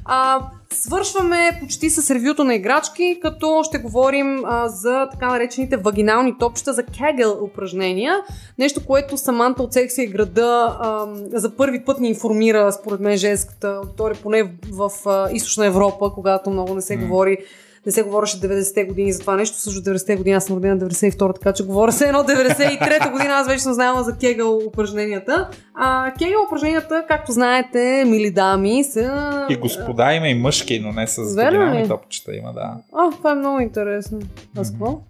А, 0.05 0.41
свършваме 0.73 1.59
почти 1.61 1.91
с 1.91 2.15
ревюто 2.15 2.45
на 2.45 2.55
играчки, 2.55 3.19
като 3.23 3.63
ще 3.65 3.79
говорим 3.79 4.45
а, 4.45 4.69
за 4.69 5.09
така 5.13 5.27
наречените 5.29 5.77
вагинални 5.77 6.39
топчета 6.39 6.73
за 6.73 6.83
кегел 6.85 7.39
упражнения. 7.45 8.17
Нещо, 8.59 8.87
което 8.87 9.17
Саманта 9.17 9.63
от 9.63 9.73
Сексия 9.73 10.11
града 10.11 10.77
а, 10.81 11.07
за 11.33 11.57
първи 11.57 11.85
път 11.85 12.01
ни 12.01 12.09
информира, 12.09 12.73
според 12.73 13.01
мен, 13.01 13.17
женската 13.17 13.77
аудитория, 13.77 14.17
поне 14.23 14.43
в, 14.71 14.89
в 14.89 15.09
а, 15.09 15.29
източна 15.33 15.67
Европа, 15.67 16.11
когато 16.15 16.51
много 16.51 16.75
не 16.75 16.83
се 16.83 16.99
mm. 16.99 17.01
говори 17.01 17.39
не 17.87 17.93
се 17.93 18.03
говореше 18.03 18.41
90-те 18.41 18.85
години 18.85 19.13
за 19.13 19.21
това 19.21 19.37
нещо. 19.37 19.59
Също 19.59 19.81
90-те 19.81 20.17
години 20.17 20.37
аз 20.37 20.45
съм 20.45 20.57
родена 20.57 20.79
92-та, 20.79 21.33
така 21.33 21.53
че 21.53 21.65
говоря 21.65 21.93
се 21.93 22.07
едно 22.07 22.19
93-та 22.19 23.11
година. 23.13 23.35
Аз 23.35 23.49
вече 23.49 23.63
съм 23.63 23.73
знаела 23.73 24.03
за 24.03 24.17
кегъл 24.17 24.57
упражненията. 24.67 25.49
А 25.75 26.13
кегъл 26.19 26.43
упражненията, 26.47 27.05
както 27.09 27.33
знаете, 27.33 28.05
мили 28.07 28.31
дами, 28.31 28.85
са... 28.85 29.47
И 29.51 29.57
господа 29.57 30.15
има 30.15 30.29
и 30.29 30.35
мъжки, 30.35 30.81
но 30.81 30.93
не 30.93 31.07
с 31.07 31.35
вагинални 31.35 31.89
топчета 31.89 32.37
има, 32.37 32.53
да. 32.53 32.77
А, 32.93 33.11
това 33.11 33.33
е 33.33 33.35
много 33.35 33.61
интересно. 33.61 34.19
Аз 34.59 34.71
какво? 34.71 35.01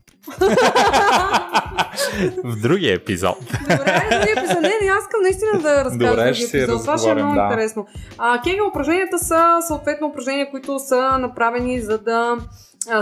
В 2.44 2.60
другия 2.62 2.94
епизод. 2.94 3.38
Добре, 3.60 4.08
в 4.10 4.18
другия 4.18 4.32
епизод. 4.38 4.60
Не, 4.62 4.68
не, 4.82 4.90
аз 4.90 5.02
искам 5.02 5.22
наистина 5.22 5.60
да 5.62 5.84
разкажа 5.84 6.10
Добре, 6.10 6.34
ще 6.34 6.62
епизод. 6.62 6.80
Това 6.80 6.98
ще 6.98 7.10
е 7.10 7.14
много 7.14 7.34
да. 7.34 7.42
интересно. 7.42 7.86
А, 8.18 8.42
кегел 8.42 8.66
упражненията 8.66 9.18
са 9.18 9.58
съответно 9.66 10.06
упражнения, 10.06 10.50
които 10.50 10.78
са 10.78 11.18
направени 11.18 11.80
за 11.80 11.98
да 11.98 12.36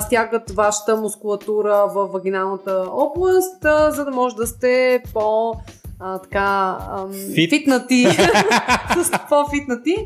стягат 0.00 0.50
вашата 0.50 0.96
мускулатура 0.96 1.86
в 1.94 2.06
вагиналната 2.06 2.84
област, 2.90 3.62
за 3.88 4.04
да 4.04 4.10
може 4.10 4.36
да 4.36 4.46
сте 4.46 5.02
по 5.14 5.54
а, 6.00 6.18
така 6.18 6.78
ам, 6.90 7.12
Фит. 7.34 7.50
фитнати, 7.50 8.06
с 9.02 9.10
по-фитнати. 9.28 9.96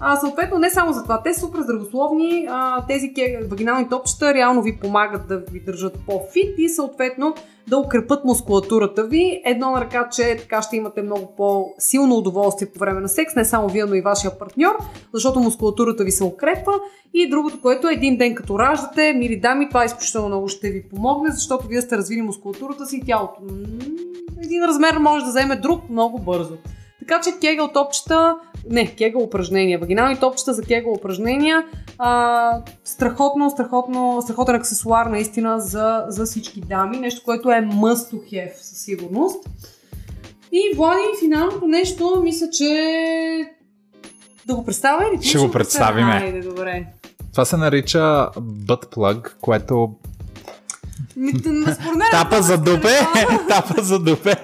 А, 0.00 0.16
съответно, 0.16 0.58
не 0.58 0.70
само 0.70 0.92
за 0.92 1.02
това, 1.02 1.22
те 1.22 1.34
са 1.34 1.40
супер 1.40 1.60
здравословни, 1.60 2.46
а, 2.50 2.86
тези 2.86 3.12
вагинални 3.50 3.88
топчета 3.88 4.34
реално 4.34 4.62
ви 4.62 4.78
помагат 4.78 5.28
да 5.28 5.38
ви 5.38 5.60
държат 5.60 5.98
по-фит 6.06 6.54
и 6.58 6.68
съответно 6.68 7.34
да 7.68 7.78
укрепат 7.78 8.24
мускулатурата 8.24 9.04
ви. 9.04 9.42
Едно 9.44 9.70
на 9.70 9.80
ръка, 9.80 10.08
че 10.08 10.36
така 10.36 10.62
ще 10.62 10.76
имате 10.76 11.02
много 11.02 11.34
по-силно 11.36 12.16
удоволствие 12.16 12.68
по 12.68 12.78
време 12.78 13.00
на 13.00 13.08
секс, 13.08 13.34
не 13.34 13.44
само 13.44 13.68
вие, 13.68 13.84
но 13.84 13.94
и 13.94 14.00
вашия 14.00 14.38
партньор, 14.38 14.76
защото 15.14 15.40
мускулатурата 15.40 16.04
ви 16.04 16.10
се 16.10 16.24
укрепва. 16.24 16.72
И 17.14 17.30
другото, 17.30 17.60
което 17.60 17.88
е 17.88 17.92
един 17.92 18.16
ден 18.16 18.34
като 18.34 18.58
раждате, 18.58 19.12
мили 19.12 19.40
дами, 19.40 19.68
това 19.68 19.84
изключително 19.84 20.28
много 20.28 20.48
ще 20.48 20.70
ви 20.70 20.88
помогне, 20.88 21.30
защото 21.30 21.66
вие 21.66 21.80
сте 21.80 21.96
развили 21.96 22.22
мускулатурата 22.22 22.86
си 22.86 22.96
и 22.96 23.06
тялото. 23.06 23.40
Един 24.44 24.64
размер 24.64 24.96
може 24.96 25.24
да 25.24 25.30
вземе 25.30 25.56
друг 25.56 25.90
много 25.90 26.18
бързо. 26.18 26.54
Така 26.98 27.20
че 27.20 27.38
кегъл 27.40 27.68
топчета, 27.68 28.36
не, 28.70 28.94
кегъл 28.94 29.22
упражнения, 29.22 29.78
вагинални 29.78 30.16
топчета 30.16 30.54
за 30.54 30.62
кегъл 30.62 30.92
упражнения, 30.92 31.64
а, 31.98 32.62
страхотно, 32.84 33.50
страхотно, 33.50 34.22
страхотен 34.22 34.54
аксесуар 34.54 35.06
наистина 35.06 35.60
за, 35.60 36.04
за 36.08 36.24
всички 36.24 36.60
дами, 36.60 36.98
нещо, 36.98 37.22
което 37.24 37.50
е 37.50 37.54
must 37.54 38.12
to 38.12 38.32
have 38.32 38.56
със 38.62 38.78
сигурност. 38.78 39.48
И 40.52 40.76
Влади, 40.76 41.02
финалното 41.20 41.66
нещо, 41.66 42.20
мисля, 42.22 42.50
че 42.50 42.74
да 44.46 44.54
го 44.54 44.64
представя 44.64 45.04
или? 45.14 45.22
Ще 45.22 45.38
го 45.38 45.50
представим. 45.50 46.06
Айде, 46.06 46.40
добре. 46.40 46.86
Това 47.32 47.44
се 47.44 47.56
нарича 47.56 48.28
butt 48.38 48.94
plug, 48.94 49.32
което 49.40 49.94
Тапа 52.10 52.42
за 52.42 52.58
дупе! 52.58 52.88
Тапа 53.48 53.82
за 53.82 53.98
дупе! 53.98 54.36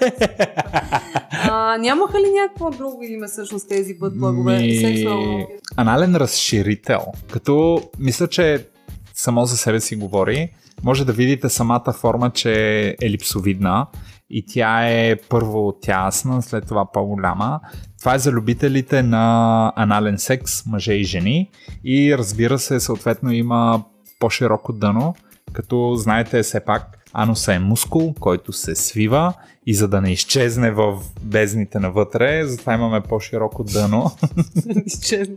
нямаха 1.78 2.18
ли 2.18 2.30
някакво 2.42 2.70
друго 2.70 3.02
име 3.02 3.26
всъщност 3.26 3.68
тези 3.68 3.94
бътплагове? 3.94 4.58
Ми... 4.58 5.46
Анален 5.76 6.16
разширител. 6.16 7.00
Като 7.32 7.82
мисля, 7.98 8.28
че 8.28 8.66
само 9.14 9.44
за 9.44 9.56
себе 9.56 9.80
си 9.80 9.96
говори. 9.96 10.48
Може 10.84 11.04
да 11.04 11.12
видите 11.12 11.48
самата 11.48 11.92
форма, 11.92 12.30
че 12.30 12.52
е 12.52 12.96
елипсовидна 13.02 13.86
и 14.30 14.44
тя 14.46 14.88
е 14.88 15.16
първо 15.16 15.72
тясна, 15.82 16.42
след 16.42 16.66
това 16.66 16.92
по-голяма. 16.92 17.60
Това 17.98 18.14
е 18.14 18.18
за 18.18 18.32
любителите 18.32 19.02
на 19.02 19.72
анален 19.76 20.18
секс, 20.18 20.66
мъже 20.66 20.92
и 20.92 21.04
жени 21.04 21.50
и 21.84 22.18
разбира 22.18 22.58
се, 22.58 22.80
съответно 22.80 23.32
има 23.32 23.84
по-широко 24.18 24.72
дъно, 24.72 25.14
като 25.52 25.94
знаете 25.96 26.42
все 26.42 26.60
пак 26.60 26.98
ануса 27.12 27.54
е 27.54 27.58
мускул, 27.58 28.14
който 28.20 28.52
се 28.52 28.74
свива 28.74 29.34
и 29.66 29.74
за 29.74 29.88
да 29.88 30.00
не 30.00 30.12
изчезне 30.12 30.70
в 30.70 30.98
бездните 31.22 31.78
навътре, 31.78 32.46
затова 32.46 32.74
имаме 32.74 33.00
по-широко 33.00 33.64
дъно. 33.64 34.10
изчезне. 34.86 35.36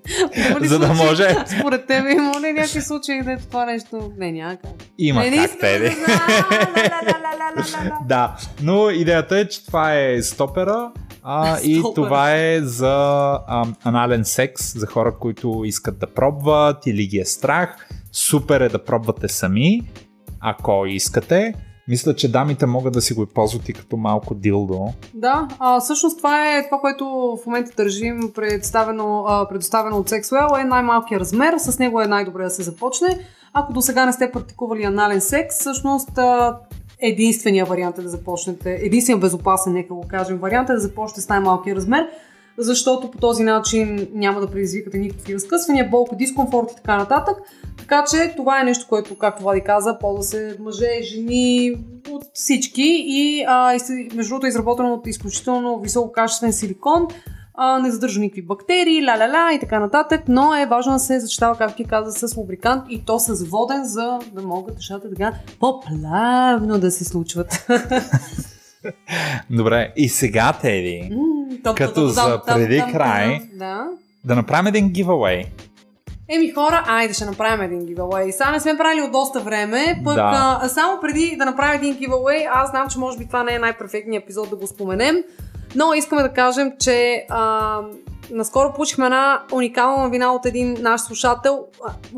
за 0.62 0.80
да 0.80 0.94
може... 0.94 1.36
Според 1.60 1.88
теб 1.88 2.06
има 2.12 2.42
ли 2.42 2.54
някакви 2.54 2.82
случаи, 2.82 3.22
да 3.24 3.38
това 3.38 3.66
нещо... 3.66 4.12
Не, 4.18 4.32
няма 4.32 4.56
как. 4.56 4.72
Има 4.98 5.22
не, 5.22 5.48
как, 5.48 5.60
Теди. 5.60 5.96
Да, 8.08 8.36
но 8.62 8.90
идеята 8.90 9.40
е, 9.40 9.48
че 9.48 9.66
това 9.66 10.00
е 10.00 10.22
стопера, 10.22 10.92
а, 11.24 11.60
и 11.64 11.84
това 11.96 12.36
е 12.36 12.62
за 12.62 12.96
а, 13.48 13.66
анален 13.84 14.26
секс, 14.26 14.80
за 14.80 14.88
хора, 14.88 15.16
които 15.20 15.62
искат 15.66 16.00
да 16.00 16.08
пробват 16.08 16.86
или 16.86 17.08
ги 17.08 17.18
е 17.18 17.26
страх. 17.26 17.88
Супер 18.12 18.62
е 18.62 18.70
да 18.70 18.84
пробвате 18.84 19.28
сами, 19.28 19.82
ако 20.42 20.86
искате. 20.86 21.54
Мисля, 21.88 22.16
че 22.16 22.32
дамите 22.32 22.66
могат 22.66 22.94
да 22.94 23.02
си 23.02 23.14
го 23.14 23.26
ползват 23.26 23.70
и 23.70 23.74
като 23.74 23.98
малко 23.98 24.36
дилдо. 24.36 24.88
Да, 25.14 25.48
а, 25.60 25.80
всъщност 25.80 26.18
това 26.18 26.58
е 26.58 26.66
това, 26.66 26.80
което 26.80 27.06
в 27.44 27.46
момента 27.46 27.72
държим 27.78 28.20
предоставено, 28.36 29.26
а, 29.28 29.48
предоставено 29.50 29.98
от 29.98 30.10
Sexwell 30.10 30.62
е 30.62 30.64
най-малкият 30.64 31.22
размер, 31.22 31.54
с 31.58 31.80
него 31.80 32.02
е 32.02 32.08
най-добре 32.08 32.44
да 32.44 32.50
се 32.50 32.64
започне. 32.64 33.20
Ако 33.54 33.74
до 33.74 33.82
сега 33.82 34.06
не 34.06 34.14
сте 34.14 34.32
практикували 34.32 34.84
анален 34.84 35.22
секс, 35.22 35.60
всъщност 35.60 36.18
а, 36.18 36.58
единствения 37.00 37.66
вариант 37.66 37.98
е 37.98 38.02
да 38.02 38.10
започнете, 38.10 38.80
единствения 38.82 39.22
безопасен, 39.22 39.74
нека 39.74 39.94
го 39.94 40.08
кажем, 40.08 40.38
вариант 40.38 40.70
е 40.70 40.74
да 40.74 40.80
започнете 40.80 41.22
с 41.22 41.30
най-малкия 41.30 41.76
размер, 41.76 42.08
защото 42.60 43.12
по 43.12 43.18
този 43.18 43.44
начин 43.44 44.08
няма 44.14 44.40
да 44.40 44.48
предизвикате 44.48 44.98
никакви 44.98 45.34
разкъсвания, 45.34 45.90
болка, 45.90 46.16
дискомфорт 46.16 46.72
и 46.72 46.76
така 46.76 46.98
нататък. 46.98 47.38
Така 47.78 48.04
че 48.12 48.34
това 48.38 48.62
е 48.62 48.64
нещо, 48.64 48.86
което, 48.90 49.18
както 49.18 49.44
Влади 49.44 49.62
каза, 49.62 49.98
ползва 50.00 50.24
се 50.24 50.58
мъже, 50.60 51.02
жени, 51.02 51.76
от 52.12 52.24
всички 52.34 53.04
и 53.08 53.44
а, 53.48 53.78
между 54.16 54.30
другото 54.30 54.46
е 54.46 54.50
изработено 54.50 54.94
от 54.94 55.08
изключително 55.08 55.80
висококачествен 55.80 56.54
силикон, 56.54 57.08
а, 57.54 57.80
не 57.80 57.92
задържа 57.92 58.20
никакви 58.20 58.42
бактерии, 58.42 59.06
ля-ля-ля 59.06 59.56
и 59.56 59.60
така 59.60 59.80
нататък, 59.80 60.22
но 60.28 60.56
е 60.56 60.66
важно 60.66 60.94
да 60.94 61.00
се 61.00 61.20
зачитава, 61.20 61.58
както 61.58 61.78
ти 61.78 61.84
каза, 61.84 62.28
с 62.28 62.38
лубрикант 62.38 62.84
и 62.90 63.06
то 63.06 63.20
с 63.20 63.44
воден, 63.46 63.86
за 63.86 64.20
да 64.34 64.42
могат 64.42 64.76
нещата 64.76 65.10
така 65.10 65.34
по-плавно 65.60 66.80
да 66.80 66.92
се 66.92 67.06
случват. 67.06 67.68
Добре, 69.50 69.94
и 69.96 70.10
сега, 70.10 70.54
Теди, 70.62 71.12
като 71.76 72.08
за 72.08 72.42
преди 72.48 72.84
край, 72.92 73.42
да. 74.24 74.36
направим 74.36 74.68
един 74.68 74.94
giveaway. 74.94 75.46
Еми 76.32 76.52
хора, 76.52 76.84
айде 76.88 77.14
ще 77.14 77.26
направим 77.26 77.62
един 77.62 77.82
giveaway. 77.82 78.32
Сега 78.32 78.52
не 78.52 78.60
сме 78.60 78.78
правили 78.78 79.02
от 79.02 79.12
доста 79.12 79.40
време, 79.40 80.02
пък 80.06 80.16
да. 80.16 80.60
а, 80.62 80.70
само 80.70 81.02
преди 81.02 81.36
да 81.38 81.46
направим 81.46 81.82
един 81.82 81.96
giveaway, 81.96 82.50
аз 82.54 82.70
знам, 82.70 82.88
че 82.90 83.00
може 83.00 83.18
би 83.18 83.28
това 83.28 83.44
не 83.44 83.56
е 83.56 83.60
най-перфектният 83.60 84.24
епизод 84.24 84.50
да 84.50 84.56
го 84.56 84.68
споменем, 84.68 85.16
но 85.76 85.94
искаме 85.94 86.22
да 86.22 86.34
кажем, 86.34 86.72
че 86.80 87.26
а, 87.30 87.80
наскоро 88.32 88.74
получихме 88.74 89.06
една 89.06 89.42
уникална 89.54 90.04
новина 90.04 90.34
от 90.34 90.46
един 90.46 90.78
наш 90.80 91.02
слушател, 91.02 91.66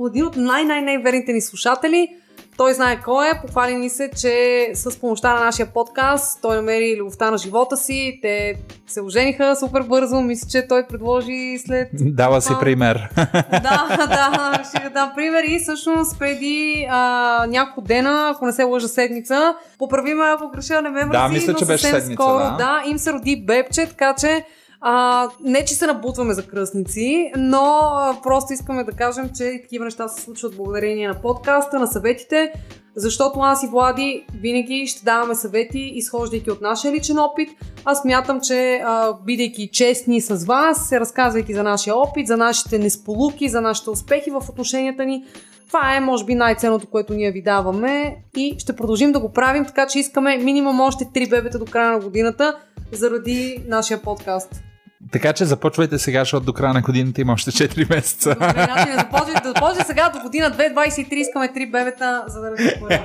един 0.07 0.25
от 0.25 0.35
най-най-най-верните 0.35 1.33
ни 1.33 1.41
слушатели, 1.41 2.07
той 2.57 2.73
знае 2.73 3.01
кой 3.01 3.29
е, 3.29 3.41
похвали 3.41 3.75
ни 3.75 3.89
се, 3.89 4.09
че 4.21 4.67
с 4.73 4.99
помощта 4.99 5.33
на 5.33 5.45
нашия 5.45 5.65
подкаст 5.65 6.39
той 6.41 6.55
намери 6.55 6.97
любовта 6.99 7.31
на 7.31 7.37
живота 7.37 7.77
си, 7.77 8.19
те 8.21 8.55
се 8.87 9.01
ожениха 9.01 9.55
супер 9.55 9.81
бързо, 9.81 10.21
мисля, 10.21 10.47
че 10.49 10.67
той 10.67 10.87
предложи 10.87 11.57
след... 11.65 11.89
Дава 11.93 12.41
си 12.41 12.53
пример. 12.59 13.09
Да, 13.51 14.07
да, 14.07 14.63
ще 14.63 14.89
дам 14.89 15.11
пример. 15.15 15.43
И 15.43 15.59
всъщност 15.59 16.19
преди 16.19 16.87
а, 16.89 17.45
няколко 17.49 17.81
дена, 17.81 18.31
ако 18.35 18.45
не 18.45 18.51
се 18.53 18.63
лъжа 18.63 18.87
седмица, 18.87 19.55
поправи 19.79 20.13
ме 20.13 20.23
ако 20.25 20.49
греша, 20.49 20.81
не 20.81 20.89
ме 20.89 21.05
мързи, 21.05 21.21
да, 21.21 21.27
мисля, 21.27 21.53
че 21.53 21.65
беше 21.65 21.87
седмица, 21.87 22.13
скоро, 22.13 22.37
да. 22.37 22.55
да, 22.57 22.81
им 22.85 22.97
се 22.97 23.13
роди 23.13 23.43
бебче, 23.45 23.85
така 23.85 24.15
че 24.19 24.45
а, 24.81 25.29
не, 25.43 25.65
че 25.65 25.73
се 25.73 25.87
набутваме 25.87 26.33
за 26.33 26.47
кръстници, 26.47 27.31
но 27.37 27.79
а, 27.81 28.17
просто 28.23 28.53
искаме 28.53 28.83
да 28.83 28.91
кажем, 28.91 29.29
че 29.37 29.59
такива 29.61 29.85
неща 29.85 30.07
се 30.07 30.21
случват 30.21 30.55
благодарение 30.55 31.07
на 31.07 31.21
подкаста, 31.21 31.79
на 31.79 31.87
съветите, 31.87 32.53
защото 32.95 33.39
аз 33.39 33.63
и 33.63 33.67
Влади 33.67 34.25
винаги 34.41 34.87
ще 34.87 35.03
даваме 35.03 35.35
съвети, 35.35 35.91
изхождайки 35.95 36.51
от 36.51 36.61
нашия 36.61 36.93
личен 36.93 37.19
опит. 37.19 37.49
Аз 37.85 38.05
мятам, 38.05 38.41
че 38.41 38.81
а, 38.85 39.13
бидейки 39.25 39.69
честни 39.73 40.21
с 40.21 40.45
вас, 40.45 40.89
се 40.89 40.99
разказвайки 40.99 41.53
за 41.53 41.63
нашия 41.63 41.95
опит, 41.95 42.27
за 42.27 42.37
нашите 42.37 42.79
несполуки, 42.79 43.49
за 43.49 43.61
нашите 43.61 43.89
успехи 43.89 44.31
в 44.31 44.43
отношенията 44.49 45.05
ни, 45.05 45.25
Това 45.67 45.95
е, 45.95 45.99
може 45.99 46.25
би, 46.25 46.35
най-ценното, 46.35 46.87
което 46.87 47.13
ние 47.13 47.31
ви 47.31 47.43
даваме 47.43 48.17
и 48.37 48.55
ще 48.59 48.75
продължим 48.75 49.11
да 49.11 49.19
го 49.19 49.33
правим, 49.33 49.65
така 49.65 49.87
че 49.87 49.99
искаме 49.99 50.37
минимум 50.37 50.81
още 50.81 51.05
3 51.05 51.29
бебета 51.29 51.59
до 51.59 51.65
края 51.65 51.91
на 51.91 51.99
годината 51.99 52.57
заради 52.91 53.63
нашия 53.67 54.01
подкаст. 54.01 54.70
Така 55.11 55.33
че 55.33 55.45
започвайте 55.45 55.99
сега, 55.99 56.19
защото 56.19 56.45
до 56.45 56.53
края 56.53 56.73
на 56.73 56.81
годината 56.81 57.21
има 57.21 57.33
още 57.33 57.51
4 57.51 57.89
месеца. 57.95 58.29
Добре, 58.33 58.67
значи 58.73 58.91
започвайте, 58.97 59.47
започне 59.47 59.83
сега 59.83 60.09
до 60.09 60.19
година 60.19 60.51
2023 60.51 61.13
искаме 61.13 61.47
3 61.47 61.71
бебета, 61.71 62.23
за 62.27 62.41
да 62.41 62.51
разговорим. 62.51 62.99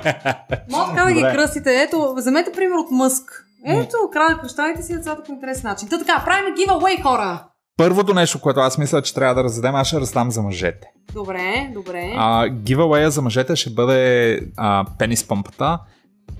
Може 0.71 0.91
така 0.91 1.05
да 1.05 1.11
ги 1.11 1.21
кръстите. 1.21 1.81
Ето, 1.81 2.13
вземете 2.17 2.51
пример 2.51 2.75
от 2.75 2.91
Мъск. 2.91 3.45
Ето, 3.65 3.97
края 4.13 4.29
на 4.29 4.37
кръщавайте 4.41 4.83
си 4.83 4.93
децата 4.93 5.23
по 5.23 5.31
интересен 5.31 5.69
начин. 5.69 5.89
Та 5.89 5.99
така, 5.99 6.23
правим 6.25 6.55
giveaway, 6.55 7.03
хора! 7.03 7.43
Първото 7.77 8.13
нещо, 8.13 8.41
което 8.41 8.59
аз 8.59 8.77
мисля, 8.77 9.01
че 9.01 9.13
трябва 9.13 9.35
да 9.35 9.43
раздадем, 9.43 9.75
аз 9.75 9.87
ще 9.87 9.99
раздам 9.99 10.31
за 10.31 10.41
мъжете. 10.41 10.87
Добре, 11.13 11.71
добре. 11.73 12.13
А, 12.17 12.47
giveaway 12.47 13.07
за 13.07 13.21
мъжете 13.21 13.55
ще 13.55 13.69
бъде 13.69 14.39
а, 14.57 14.85
пенис 14.99 15.27
помпата. 15.27 15.79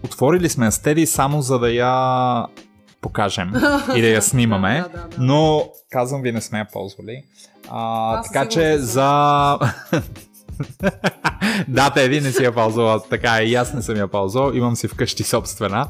Отворили 0.04 0.50
сме 0.50 0.66
я 0.66 0.72
с 0.72 0.82
Теди 0.82 1.06
само 1.06 1.42
за 1.42 1.60
да 1.60 1.70
я 1.70 2.46
покажем 3.02 3.54
и 3.96 4.02
да 4.02 4.08
я 4.08 4.22
снимаме, 4.22 4.84
Да, 4.94 5.00
да, 5.00 5.08
да, 5.08 5.16
но 5.20 5.70
казвам 5.90 6.22
ви 6.22 6.32
не 6.32 6.42
сме 6.42 6.60
я 6.60 6.66
ползвали. 6.66 7.24
А, 7.70 8.20
Аз 8.20 8.32
така 8.32 8.50
че 8.50 8.78
за... 8.78 9.60
да, 11.68 11.90
Теди 11.90 12.22
не 12.22 12.32
си 12.32 12.44
я 12.44 12.52
ползвала, 12.52 13.04
така 13.10 13.38
е, 13.38 13.44
и 13.44 13.56
аз 13.56 13.74
не 13.74 13.82
съм 13.82 13.98
я 13.98 14.08
ползвал, 14.08 14.52
имам 14.54 14.76
си 14.76 14.88
вкъщи 14.88 15.24
собствена. 15.24 15.88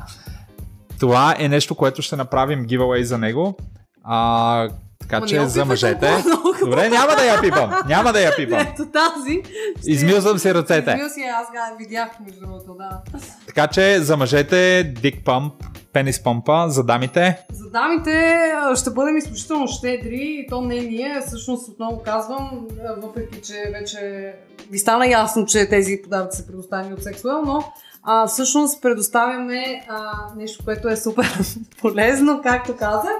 Това 1.00 1.36
е 1.40 1.50
нещо, 1.50 1.76
което 1.76 2.02
ще 2.02 2.16
направим 2.16 2.66
giveaway 2.66 3.02
за 3.02 3.18
него. 3.18 3.58
А, 4.04 4.70
така 5.08 5.20
Ма 5.20 5.26
че 5.28 5.46
за 5.46 5.66
мъжете. 5.66 6.24
Добре, 6.62 6.90
няма 6.90 7.16
да 7.16 7.26
я 7.26 7.42
пипам. 7.42 7.72
Няма 7.88 8.14
да 8.14 8.22
я 8.22 8.36
пипам. 8.36 8.60
Ето 8.60 8.86
тази. 8.86 9.42
ще- 9.80 9.92
Измил 9.92 10.22
съм 10.22 10.40
си 10.40 10.54
ръцете. 10.54 10.92
Измил 10.92 11.10
си, 11.10 11.22
аз 11.22 11.48
ga 11.48 11.76
видях 11.80 12.10
между 12.20 12.40
другото, 12.40 12.74
да. 12.74 13.20
Така 13.48 13.68
че 13.68 14.00
за 14.00 14.18
мъжете 14.18 14.84
дик 14.96 15.26
пъмп, 15.26 15.54
пенис 15.94 16.24
помпа, 16.24 16.66
за 16.68 16.84
дамите 16.84 17.38
За 17.52 17.70
дамите 17.70 18.38
ще 18.76 18.90
бъдем 18.90 19.18
изключително 19.18 19.68
щедри 19.68 20.20
и 20.40 20.48
то 20.50 20.62
не 20.62 20.76
ние, 20.76 21.22
всъщност 21.28 21.70
отново 21.70 22.02
казвам, 22.04 22.68
въпреки 22.98 23.42
че 23.42 23.54
вече 23.74 24.34
ви 24.72 24.80
стана 24.80 25.08
ясно, 25.08 25.46
че 25.46 25.70
тези 25.70 26.00
подаръци 26.04 26.38
са 26.38 26.48
предоставени 26.48 26.94
от 26.94 27.00
Sexwell, 27.00 27.46
но 27.46 27.64
а, 28.04 28.28
всъщност 28.28 28.82
предоставяме 28.82 29.86
а, 29.90 30.00
нещо, 30.38 30.64
което 30.66 30.88
е 30.88 30.98
супер 30.98 31.38
полезно, 31.82 32.42
както 32.44 32.76
казах, 32.76 33.12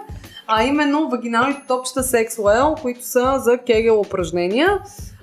а 0.48 0.64
именно 0.64 1.10
вагиналните 1.10 1.62
топчета 1.68 2.04
Sexwell, 2.04 2.82
които 2.82 3.06
са 3.06 3.40
за 3.40 3.58
кегел 3.58 4.00
упражнения. 4.00 4.80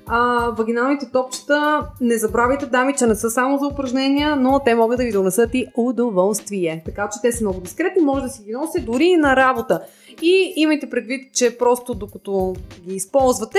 А, 0.06 0.48
вагиналните 0.58 1.10
топчета, 1.12 1.86
не 2.00 2.18
забравяйте, 2.18 2.66
дами, 2.66 2.94
че 2.98 3.06
не 3.06 3.14
са 3.14 3.30
само 3.30 3.58
за 3.58 3.66
упражнения, 3.66 4.36
но 4.36 4.60
те 4.64 4.74
могат 4.74 4.98
да 4.98 5.04
ви 5.04 5.12
донесат 5.12 5.50
и 5.54 5.66
удоволствие. 5.76 6.82
Така 6.84 7.08
че 7.12 7.18
те 7.22 7.32
са 7.32 7.44
много 7.44 7.60
дискретни, 7.60 8.02
може 8.02 8.22
да 8.22 8.28
си 8.28 8.42
ги 8.42 8.52
носите 8.52 8.80
дори 8.84 9.04
и 9.04 9.16
на 9.16 9.36
работа. 9.36 9.80
И 10.22 10.52
имайте 10.56 10.90
предвид, 10.90 11.34
че 11.34 11.58
просто 11.58 11.94
докато 11.94 12.54
ги 12.88 12.94
използвате, 12.94 13.58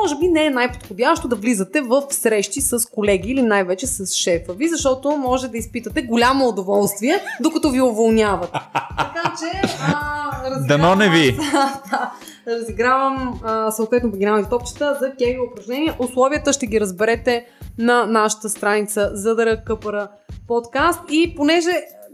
може 0.00 0.18
би 0.18 0.28
не 0.28 0.46
е 0.46 0.50
най-подходящо 0.50 1.28
да 1.28 1.36
влизате 1.36 1.80
в 1.80 2.02
срещи 2.10 2.60
с 2.60 2.90
колеги 2.90 3.30
или 3.30 3.42
най-вече 3.42 3.86
с 3.86 4.14
шефа 4.14 4.52
ви, 4.52 4.68
защото 4.68 5.16
може 5.16 5.48
да 5.48 5.58
изпитате 5.58 6.02
голямо 6.02 6.48
удоволствие, 6.48 7.14
докато 7.40 7.70
ви 7.70 7.80
уволняват. 7.80 8.52
Така 8.98 9.34
че, 9.38 9.68
а, 9.80 10.13
разигравам 10.46 10.82
Дано 10.82 10.94
не 10.96 11.10
ви. 11.10 11.38
аз- 11.54 11.80
да, 11.90 12.12
разигравам 12.48 13.40
а, 13.44 13.70
съответно 13.70 14.10
вагиналните 14.10 14.50
топчета 14.50 14.96
за 15.00 15.12
кегел 15.12 15.42
упражнения. 15.44 15.94
Условията 15.98 16.52
ще 16.52 16.66
ги 16.66 16.80
разберете 16.80 17.46
на 17.78 18.06
нашата 18.06 18.48
страница 18.48 19.10
Задъра 19.12 19.64
Къпара 19.64 20.08
подкаст 20.48 21.00
и 21.10 21.34
понеже 21.36 21.70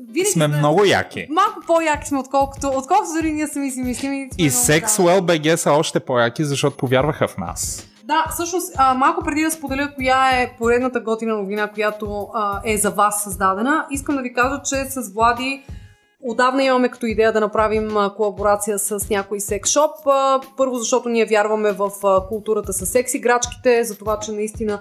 винаги 0.09 0.31
сме 0.31 0.49
много 0.49 0.85
яки. 0.85 1.27
малко 1.31 1.61
по-яки 1.66 2.09
сме, 2.09 2.19
отколкото, 2.19 2.69
отколкото 2.69 3.12
дори 3.14 3.33
ние 3.33 3.47
сами 3.47 3.71
си 3.71 3.81
мислим. 3.81 4.12
И, 4.12 4.29
И 4.38 4.51
Sexwell 4.51 5.21
BG 5.21 5.55
са 5.57 5.73
още 5.73 6.01
по-яки, 6.01 6.45
защото 6.45 6.77
повярваха 6.77 7.29
в 7.29 7.37
нас. 7.38 7.87
Да, 8.05 8.25
всъщност, 8.31 8.73
а, 8.77 8.95
малко 8.95 9.25
преди 9.25 9.43
да 9.43 9.51
споделя 9.51 9.90
коя 9.97 10.31
е 10.31 10.55
поредната 10.59 11.01
готина 11.01 11.35
новина, 11.35 11.69
която 11.69 12.29
а, 12.35 12.61
е 12.64 12.77
за 12.77 12.90
вас 12.90 13.23
създадена, 13.23 13.87
искам 13.90 14.16
да 14.16 14.23
ви 14.23 14.33
кажа, 14.33 14.61
че 14.64 14.77
с 14.77 15.12
Влади 15.14 15.62
отдавна 16.22 16.64
имаме 16.64 16.88
като 16.88 17.06
идея 17.06 17.33
да 17.33 17.40
направим 17.40 17.90
колаборация 18.16 18.78
с 18.78 19.11
някой 19.11 19.40
секс-шоп. 19.40 19.90
Първо, 20.56 20.76
защото 20.76 21.09
ние 21.09 21.26
вярваме 21.26 21.72
в 21.72 21.90
културата 22.28 22.72
с 22.72 22.87
секс 22.87 23.14
играчките, 23.14 23.85
за 23.85 23.98
това, 23.98 24.18
че 24.18 24.33
наистина 24.33 24.80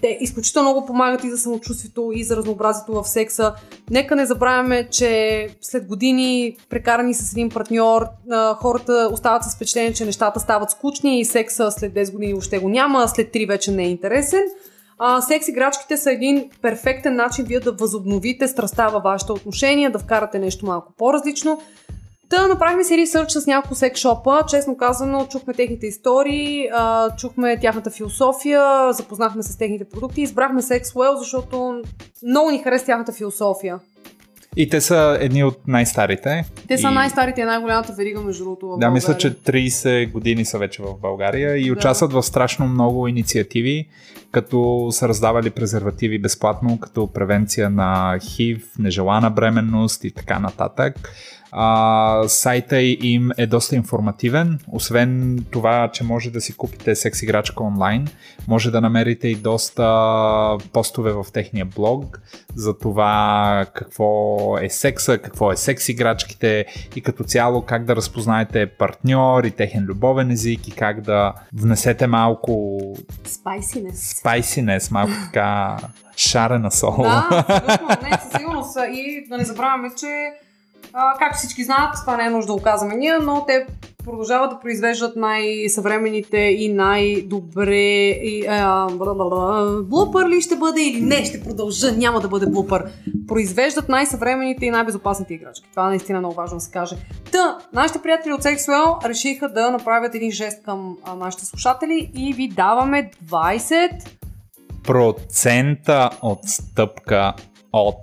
те 0.00 0.18
изключително 0.20 0.70
много 0.70 0.86
помагат 0.86 1.24
и 1.24 1.30
за 1.30 1.38
самочувствието, 1.38 2.10
и 2.14 2.24
за 2.24 2.36
разнообразието 2.36 2.92
в 2.92 3.08
секса. 3.08 3.54
Нека 3.90 4.16
не 4.16 4.26
забравяме, 4.26 4.88
че 4.90 5.48
след 5.60 5.86
години 5.86 6.56
прекарани 6.70 7.14
с 7.14 7.32
един 7.32 7.50
партньор, 7.50 8.06
хората 8.56 9.08
остават 9.12 9.42
с 9.44 9.56
впечатление, 9.56 9.92
че 9.92 10.04
нещата 10.04 10.40
стават 10.40 10.70
скучни 10.70 11.20
и 11.20 11.24
секса 11.24 11.70
след 11.70 11.92
10 11.92 12.12
години 12.12 12.32
въобще 12.32 12.58
го 12.58 12.68
няма, 12.68 13.08
след 13.08 13.34
3 13.34 13.48
вече 13.48 13.70
не 13.70 13.84
е 13.84 13.88
интересен. 13.88 14.42
А, 14.98 15.20
секс 15.20 15.48
играчките 15.48 15.96
са 15.96 16.12
един 16.12 16.50
перфектен 16.62 17.16
начин 17.16 17.44
вие 17.44 17.60
да 17.60 17.72
възобновите 17.72 18.48
страста 18.48 18.88
във 18.88 19.02
вашите 19.02 19.32
отношения, 19.32 19.90
да 19.90 19.98
вкарате 19.98 20.38
нещо 20.38 20.66
малко 20.66 20.92
по-различно. 20.98 21.60
Та 22.28 22.46
направихме 22.46 22.84
си 22.84 22.96
ресърч 22.96 23.30
с 23.30 23.46
няколко 23.46 23.74
секс 23.74 24.00
шопа. 24.00 24.40
Честно 24.48 24.76
казано, 24.76 25.26
чухме 25.30 25.54
техните 25.54 25.86
истории, 25.86 26.68
а, 26.72 27.10
чухме 27.16 27.60
тяхната 27.60 27.90
философия, 27.90 28.92
запознахме 28.92 29.42
се 29.42 29.52
с 29.52 29.58
техните 29.58 29.84
продукти, 29.84 30.22
избрахме 30.22 30.62
Sexwell, 30.62 31.14
защото 31.14 31.82
много 32.26 32.50
ни 32.50 32.58
хареса 32.58 32.86
тяхната 32.86 33.12
философия. 33.12 33.78
И 34.56 34.68
те 34.68 34.80
са 34.80 35.18
едни 35.20 35.44
от 35.44 35.58
най-старите. 35.66 36.44
Те 36.68 36.78
са 36.78 36.88
И- 36.88 36.94
най-старите 36.94 37.40
и 37.40 37.44
най-голямата 37.44 37.92
верига, 37.92 38.20
между 38.20 38.44
другото. 38.44 38.68
в 38.68 38.78
Да, 38.78 38.90
мисля, 38.90 39.16
че 39.16 39.34
30 39.34 40.06
години 40.06 40.44
са 40.44 40.58
вече 40.58 40.82
в 40.82 40.94
България 41.02 41.56
и 41.56 41.66
Да. 41.66 41.72
участват 41.72 42.12
в 42.12 42.22
страшно 42.22 42.66
много 42.66 43.08
инициативи, 43.08 43.88
като 44.30 44.88
са 44.90 45.08
раздавали 45.08 45.50
презервативи 45.50 46.18
безплатно, 46.18 46.78
като 46.78 47.06
превенция 47.06 47.70
на 47.70 48.18
ХИВ, 48.20 48.62
нежелана 48.78 49.30
бременност 49.30 50.04
и 50.04 50.10
така 50.10 50.38
нататък. 50.38 51.10
А, 51.56 52.22
сайта 52.28 52.80
им 52.82 53.30
е 53.38 53.46
доста 53.46 53.76
информативен. 53.76 54.58
Освен 54.72 55.38
това, 55.50 55.90
че 55.92 56.04
може 56.04 56.30
да 56.30 56.40
си 56.40 56.56
купите 56.56 56.94
секс 56.94 57.22
играчка 57.22 57.62
онлайн, 57.62 58.08
може 58.48 58.70
да 58.70 58.80
намерите 58.80 59.28
и 59.28 59.34
доста 59.34 59.84
постове 60.72 61.12
в 61.12 61.26
техния 61.32 61.64
блог 61.64 62.20
за 62.54 62.78
това 62.78 63.66
какво 63.74 64.38
е 64.58 64.68
секса, 64.68 65.18
какво 65.18 65.52
е 65.52 65.56
секс 65.56 65.88
играчките 65.88 66.66
и 66.96 67.00
като 67.00 67.24
цяло 67.24 67.62
как 67.62 67.84
да 67.84 67.96
разпознаете 67.96 68.66
партньор 68.66 69.44
и 69.44 69.50
техен 69.50 69.84
любовен 69.84 70.30
език 70.30 70.68
и 70.68 70.70
как 70.70 71.00
да 71.00 71.32
внесете 71.52 72.06
малко 72.06 72.78
Спайсинес. 73.24 74.16
спайсинес, 74.18 74.90
малко 74.90 75.12
така 75.24 75.76
шарена 76.16 76.70
сол. 76.70 77.02
Да, 77.02 77.28
абсолютно. 77.48 78.08
Не, 78.10 78.18
със 78.18 78.32
сигурност. 78.38 78.78
И 78.92 79.26
да 79.28 79.38
не 79.38 79.44
забравяме, 79.44 79.88
че 80.00 80.06
както 81.18 81.38
всички 81.38 81.64
знаят, 81.64 81.94
това 82.00 82.16
не 82.16 82.24
е 82.24 82.30
нужда 82.30 82.56
да 82.56 82.78
го 82.78 82.96
ние, 82.96 83.18
но 83.18 83.44
те 83.46 83.66
продължават 84.04 84.50
да 84.50 84.60
произвеждат 84.60 85.16
най-съвременните 85.16 86.38
и 86.38 86.72
най-добре 86.72 88.08
и, 88.08 88.46
а, 88.48 88.86
блупър 89.82 90.28
ли 90.28 90.40
ще 90.40 90.56
бъде 90.56 90.82
или 90.82 91.00
не, 91.00 91.24
ще 91.24 91.42
продължа, 91.42 91.92
няма 91.92 92.20
да 92.20 92.28
бъде 92.28 92.46
блупър. 92.46 92.84
Произвеждат 93.28 93.88
най-съвременните 93.88 94.66
и 94.66 94.70
най-безопасните 94.70 95.34
играчки. 95.34 95.68
Това 95.70 95.88
наистина 95.88 96.18
е 96.18 96.20
много 96.20 96.34
важно 96.34 96.56
да 96.56 96.60
се 96.60 96.70
каже. 96.70 96.96
Та, 97.32 97.58
нашите 97.72 98.02
приятели 98.02 98.32
от 98.32 98.42
Sexwell 98.42 99.08
решиха 99.08 99.48
да 99.48 99.70
направят 99.70 100.14
един 100.14 100.30
жест 100.30 100.62
към 100.64 100.96
нашите 101.16 101.46
слушатели 101.46 102.10
и 102.14 102.32
ви 102.32 102.48
даваме 102.48 103.10
20 103.26 103.90
Процента 104.84 106.10
отстъпка 106.22 107.34
от 107.72 107.96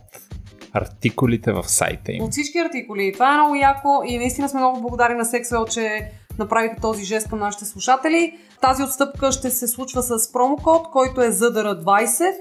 артикулите 0.73 1.51
в 1.51 1.63
сайта 1.63 2.11
им. 2.11 2.23
От 2.23 2.31
всички 2.31 2.57
артикули. 2.57 3.13
Това 3.13 3.33
е 3.33 3.37
много 3.37 3.55
яко 3.55 4.03
и 4.05 4.17
наистина 4.17 4.49
сме 4.49 4.59
много 4.59 4.81
благодарни 4.81 5.17
на 5.17 5.25
Sexwell, 5.25 5.69
че 5.69 6.11
направиха 6.39 6.75
този 6.81 7.03
жест 7.03 7.29
към 7.29 7.39
нашите 7.39 7.65
слушатели. 7.65 8.37
Тази 8.61 8.83
отстъпка 8.83 9.31
ще 9.31 9.49
се 9.49 9.67
случва 9.67 10.03
с 10.03 10.31
промокод, 10.31 10.91
който 10.91 11.21
е 11.21 11.31
ZDR20. 11.31 12.33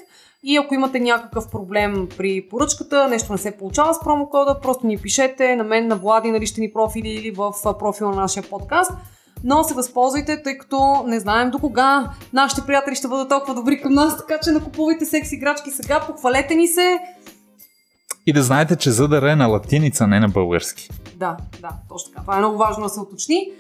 И 0.43 0.57
ако 0.57 0.75
имате 0.75 1.01
някакъв 1.01 1.51
проблем 1.51 2.09
при 2.19 2.49
поръчката, 2.51 3.09
нещо 3.09 3.33
не 3.33 3.39
се 3.39 3.51
получава 3.51 3.95
с 3.95 4.01
промокода, 4.01 4.61
просто 4.61 4.87
ни 4.87 4.99
пишете 4.99 5.57
на 5.57 5.65
мен, 5.65 5.87
на 5.87 5.97
Влади, 5.97 6.31
на 6.31 6.41
лични 6.41 6.73
профили 6.73 7.09
или 7.09 7.31
в 7.31 7.53
профила 7.79 8.11
на 8.11 8.17
нашия 8.17 8.43
подкаст. 8.43 8.93
Но 9.45 9.65
се 9.65 9.75
възползвайте, 9.75 10.43
тъй 10.43 10.59
като 10.59 11.05
не 11.07 11.21
знаем 11.21 11.51
до 11.51 11.59
кога 11.59 12.11
нашите 12.33 12.63
приятели 12.67 12.95
ще 12.95 13.09
бъдат 13.09 13.29
толкова 13.29 13.55
добри 13.55 13.81
към 13.81 13.93
нас, 13.93 14.17
така 14.17 14.39
че 14.45 14.51
накупувайте 14.51 15.05
секс 15.05 15.33
играчки 15.33 15.71
сега, 15.71 16.01
похвалете 16.01 16.55
ни 16.55 16.69
се. 16.69 16.99
И 18.27 18.33
да 18.33 18.43
знаете, 18.43 18.77
че 18.77 18.91
ЗДР 18.91 19.23
е 19.23 19.37
на 19.37 19.47
латиница, 19.47 20.07
не 20.07 20.21
на 20.21 20.29
български. 20.29 20.89
Да, 21.17 21.37
да, 21.61 21.71
точно 21.89 22.11
така. 22.11 22.23
Това 22.23 22.37
е 22.37 22.39
много 22.39 22.59
важно 22.59 22.83
да 22.83 22.89
се 22.89 23.01
уточни. 23.01 23.51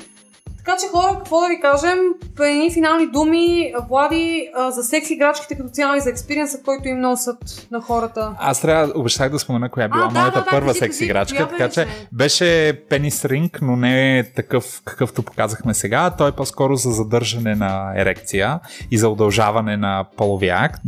Така 0.70 0.80
че 0.80 0.88
хора, 0.88 1.18
какво 1.18 1.40
да 1.40 1.48
ви 1.48 1.60
кажем? 1.60 1.98
Едни 2.40 2.72
финални 2.72 3.06
думи, 3.06 3.72
Влади, 3.88 4.48
за 4.68 4.82
секс 4.82 5.10
играчките 5.10 5.56
като 5.56 5.68
цяло 5.68 5.94
и 5.94 6.00
за 6.00 6.10
експириенса, 6.10 6.62
който 6.64 6.88
им 6.88 7.00
носят 7.00 7.68
на 7.70 7.80
хората. 7.80 8.34
Аз 8.38 8.60
трябва, 8.60 8.92
обещах 8.94 9.30
да 9.30 9.38
спомена 9.38 9.68
коя 9.68 9.88
била 9.88 10.08
а, 10.10 10.10
моята 10.10 10.38
да, 10.38 10.44
да, 10.44 10.50
първа 10.50 10.66
кажи, 10.66 10.78
секс 10.78 11.00
играчка, 11.00 11.48
така 11.48 11.68
че 11.68 11.86
беше? 12.12 12.80
пенис 12.88 13.24
ринг, 13.24 13.58
но 13.62 13.76
не 13.76 14.24
такъв 14.36 14.82
какъвто 14.84 15.22
показахме 15.22 15.74
сега. 15.74 16.10
Той 16.10 16.28
е 16.28 16.32
по-скоро 16.32 16.76
за 16.76 16.90
задържане 16.90 17.54
на 17.54 17.92
ерекция 17.96 18.60
и 18.90 18.98
за 18.98 19.08
удължаване 19.08 19.76
на 19.76 20.04
половия 20.16 20.56
акт. 20.60 20.82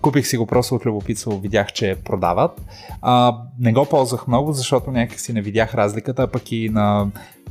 Купих 0.00 0.26
си 0.26 0.36
го 0.36 0.46
просто 0.46 0.74
от 0.74 0.86
любопитство, 0.86 1.38
видях, 1.38 1.72
че 1.72 1.96
продават. 2.04 2.60
А, 3.02 3.34
не 3.60 3.72
го 3.72 3.86
ползвах 3.86 4.26
много, 4.26 4.52
защото 4.52 4.90
някакси 4.90 5.32
не 5.32 5.40
видях 5.40 5.74
разликата, 5.74 6.22
а 6.22 6.26
пък 6.26 6.52
и 6.52 6.68
на 6.68 7.06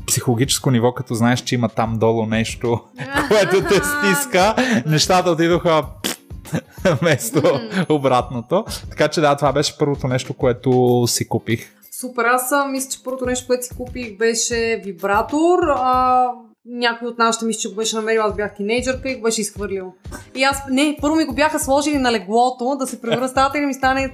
психологическо 0.07 0.71
ниво, 0.71 0.93
като 0.93 1.13
знаеш, 1.13 1.41
че 1.41 1.55
има 1.55 1.69
там 1.69 1.97
долу 1.99 2.25
нещо, 2.25 2.79
което 3.27 3.61
те 3.61 3.75
стиска, 3.75 4.55
нещата 4.85 5.31
отидоха 5.31 5.83
вместо 7.01 7.41
обратното. 7.89 8.65
Така 8.89 9.07
че 9.07 9.21
да, 9.21 9.35
това 9.35 9.53
беше 9.53 9.77
първото 9.77 10.07
нещо, 10.07 10.33
което 10.33 11.03
си 11.07 11.27
купих. 11.27 11.71
Супер, 11.99 12.25
аз 12.25 12.49
съм, 12.49 12.71
мисля, 12.71 12.89
че 12.89 13.03
първото 13.03 13.25
нещо, 13.25 13.47
което 13.47 13.65
си 13.65 13.75
купих 13.77 14.17
беше 14.17 14.81
вибратор. 14.85 15.59
А, 15.75 16.27
някой 16.65 17.07
от 17.07 17.17
нашите 17.17 17.45
мисля, 17.45 17.59
че 17.59 17.69
го 17.69 17.75
беше 17.75 17.95
намерил, 17.95 18.21
аз 18.21 18.35
бях 18.35 18.55
тинейджърка 18.55 19.09
и 19.09 19.15
го 19.15 19.21
беше 19.21 19.41
изхвърлил. 19.41 19.93
И 20.35 20.43
аз, 20.43 20.57
не, 20.69 20.97
първо 21.01 21.15
ми 21.15 21.25
го 21.25 21.33
бяха 21.33 21.59
сложили 21.59 21.97
на 21.97 22.11
леглото, 22.11 22.75
да 22.79 22.87
се 22.87 23.01
превърна 23.01 23.27
стата 23.27 23.57
и 23.57 23.61
ми 23.61 23.73
стане 23.73 24.11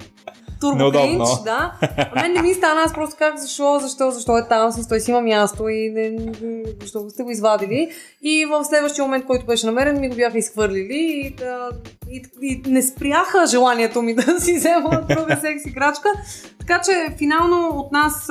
турбо 0.62 0.92
кринч, 0.92 1.28
да. 1.44 1.74
А 1.98 2.22
мен 2.22 2.34
не 2.34 2.42
ми 2.42 2.54
стана, 2.54 2.82
аз 2.82 2.94
просто 2.94 3.16
как, 3.20 3.40
защо, 3.40 3.80
защо, 3.82 4.12
защо 4.12 4.38
е 4.38 4.48
там, 4.48 4.72
с 4.72 4.88
той 4.88 5.00
си 5.00 5.12
има 5.12 5.22
място 5.22 5.70
и 5.70 5.90
не, 5.90 6.34
защо 6.82 7.10
сте 7.10 7.24
го 7.24 7.32
извадили. 7.32 7.90
И 8.22 8.46
в 8.46 8.64
следващия 8.64 9.04
момент, 9.04 9.26
който 9.26 9.46
беше 9.46 9.66
намерен, 9.66 10.00
ми 10.00 10.10
го 10.10 10.16
бяха 10.16 10.38
изхвърлили 10.38 10.98
и, 11.26 11.36
да, 11.36 11.70
и, 12.10 12.24
и 12.42 12.62
не 12.66 12.82
спряха 12.82 13.48
желанието 13.48 14.02
ми 14.02 14.16
да 14.16 14.40
си 14.40 14.54
взема 14.54 15.06
друга 15.10 15.38
секс 15.42 15.66
играчка. 15.66 16.10
Така 16.60 16.82
че 16.86 17.16
финално 17.18 17.68
от 17.68 17.92
нас 17.92 18.30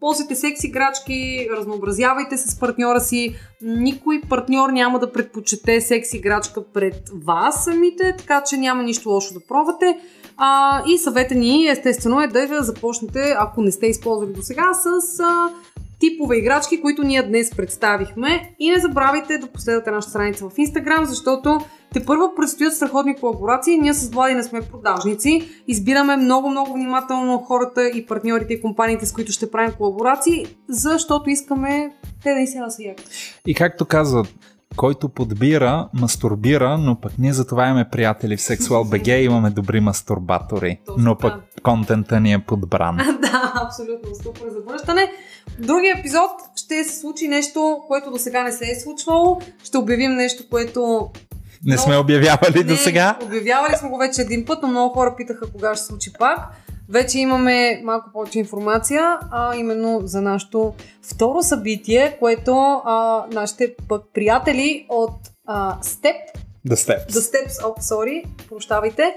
ползвайте 0.00 0.34
секс 0.34 0.64
играчки, 0.64 1.48
разнообразявайте 1.56 2.36
се 2.36 2.48
с 2.48 2.58
партньора 2.58 3.00
си. 3.00 3.34
Никой 3.62 4.20
партньор 4.28 4.70
няма 4.70 4.98
да 4.98 5.12
предпочете 5.12 5.80
секс 5.80 6.12
играчка 6.12 6.64
пред 6.72 7.10
вас 7.26 7.64
самите, 7.64 8.14
така 8.18 8.42
че 8.42 8.56
няма 8.56 8.82
нищо 8.82 9.10
лошо 9.10 9.34
да 9.34 9.40
пробвате. 9.48 9.98
А, 10.36 10.82
и 10.86 10.98
съвета 10.98 11.34
ни, 11.34 11.68
естествено, 11.68 12.22
е 12.22 12.26
да 12.26 12.62
започнете, 12.62 13.34
ако 13.38 13.62
не 13.62 13.72
сте 13.72 13.86
използвали 13.86 14.32
до 14.32 14.42
сега, 14.42 14.70
с 14.74 15.20
а, 15.20 15.48
типове 16.00 16.36
играчки, 16.36 16.80
които 16.80 17.02
ние 17.02 17.22
днес 17.22 17.50
представихме. 17.50 18.54
И 18.58 18.70
не 18.70 18.80
забравяйте 18.80 19.38
да 19.38 19.46
последвате 19.46 19.90
нашата 19.90 20.10
страница 20.10 20.48
в 20.48 20.56
Instagram, 20.56 21.04
защото 21.04 21.60
те 21.92 22.04
първо 22.04 22.34
предстоят 22.36 22.74
страхотни 22.74 23.16
колаборации. 23.16 23.78
Ние 23.78 23.94
с 23.94 24.10
Влади 24.10 24.34
не 24.34 24.42
сме 24.42 24.60
продажници. 24.60 25.48
Избираме 25.68 26.16
много-много 26.16 26.72
внимателно 26.72 27.38
хората 27.38 27.88
и 27.88 28.06
партньорите 28.06 28.54
и 28.54 28.60
компаниите, 28.60 29.06
с 29.06 29.12
които 29.12 29.32
ще 29.32 29.50
правим 29.50 29.72
колаборации, 29.78 30.46
защото 30.68 31.30
искаме 31.30 31.92
те 32.22 32.34
да 32.34 32.40
ни 32.40 32.46
се 32.46 32.58
насъят. 32.58 33.02
И 33.46 33.54
както 33.54 33.84
казват, 33.84 34.26
който 34.76 35.08
подбира, 35.08 35.88
мастурбира, 35.94 36.78
но 36.78 37.00
пък 37.00 37.12
ние 37.18 37.32
за 37.32 37.46
това 37.46 37.66
имаме 37.66 37.88
приятели 37.92 38.36
в 38.36 38.40
Sexual 38.40 38.98
BG 38.98 39.18
и 39.18 39.24
имаме 39.24 39.50
добри 39.50 39.80
мастурбатори. 39.80 40.80
Но 40.98 41.18
пък 41.18 41.34
контента 41.62 42.20
ни 42.20 42.32
е 42.32 42.38
подбран. 42.38 42.96
да, 43.20 43.52
абсолютно. 43.66 44.14
Супер 44.22 44.48
за 44.50 44.60
връщане. 44.68 45.12
В 45.58 45.60
другия 45.60 45.98
епизод 45.98 46.30
ще 46.56 46.84
се 46.84 47.00
случи 47.00 47.28
нещо, 47.28 47.78
което 47.86 48.10
до 48.10 48.18
сега 48.18 48.42
не 48.42 48.52
се 48.52 48.70
е 48.70 48.80
случвало. 48.80 49.40
Ще 49.64 49.78
обявим 49.78 50.12
нещо, 50.12 50.44
което 50.50 51.10
Не 51.64 51.78
сме 51.78 51.96
обявявали 51.96 52.64
до 52.64 52.76
сега. 52.76 53.18
Обявявали 53.22 53.76
сме 53.76 53.88
го 53.88 53.98
вече 53.98 54.22
един 54.22 54.44
път, 54.44 54.58
но 54.62 54.68
много 54.68 54.94
хора 54.94 55.14
питаха 55.16 55.52
кога 55.52 55.74
ще 55.74 55.82
се 55.82 55.86
случи 55.86 56.12
пак. 56.18 56.38
Вече 56.88 57.18
имаме 57.18 57.80
малко 57.84 58.10
повече 58.12 58.38
информация, 58.38 59.18
а 59.30 59.56
именно 59.56 60.00
за 60.04 60.22
нашето 60.22 60.74
второ 61.02 61.42
събитие, 61.42 62.16
което 62.20 62.56
а, 62.84 63.24
нашите 63.32 63.74
пък 63.88 64.02
приятели 64.14 64.86
от 64.88 65.14
а, 65.46 65.76
Step, 65.82 66.16
The 66.68 66.74
Steps. 66.74 67.10
The 67.10 67.18
Steps, 67.18 67.62
oh, 67.62 67.80
sorry, 67.80 68.24
прощавайте, 68.48 69.14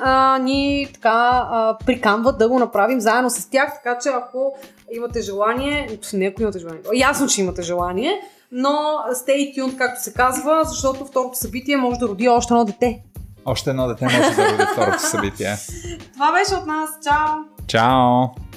а, 0.00 0.38
ни 0.38 0.88
така 0.94 1.46
а, 1.50 1.76
приканват 1.86 2.38
да 2.38 2.48
го 2.48 2.58
направим 2.58 3.00
заедно 3.00 3.30
с 3.30 3.50
тях, 3.50 3.74
така 3.74 3.98
че 3.98 4.08
ако 4.08 4.56
имате 4.92 5.20
желание, 5.20 5.98
не 6.12 6.26
ако 6.26 6.42
имате 6.42 6.58
желание, 6.58 6.80
ясно, 6.94 7.26
че 7.26 7.40
имате 7.40 7.62
желание, 7.62 8.20
но 8.52 8.68
stay 9.12 9.56
tuned, 9.56 9.76
както 9.76 10.02
се 10.02 10.12
казва, 10.12 10.62
защото 10.64 11.04
второто 11.04 11.38
събитие 11.38 11.76
може 11.76 11.98
да 11.98 12.08
роди 12.08 12.28
още 12.28 12.54
едно 12.54 12.64
дете. 12.64 13.02
Още 13.50 13.70
едно 13.70 13.88
дете 13.88 14.04
може 14.04 14.16
да 14.18 14.52
роди 14.52 14.64
второто 14.72 14.98
събитие. 15.02 15.56
Това 16.12 16.32
беше 16.32 16.54
от 16.54 16.66
нас. 16.66 16.90
Чао! 17.02 17.36
Чао! 17.66 18.47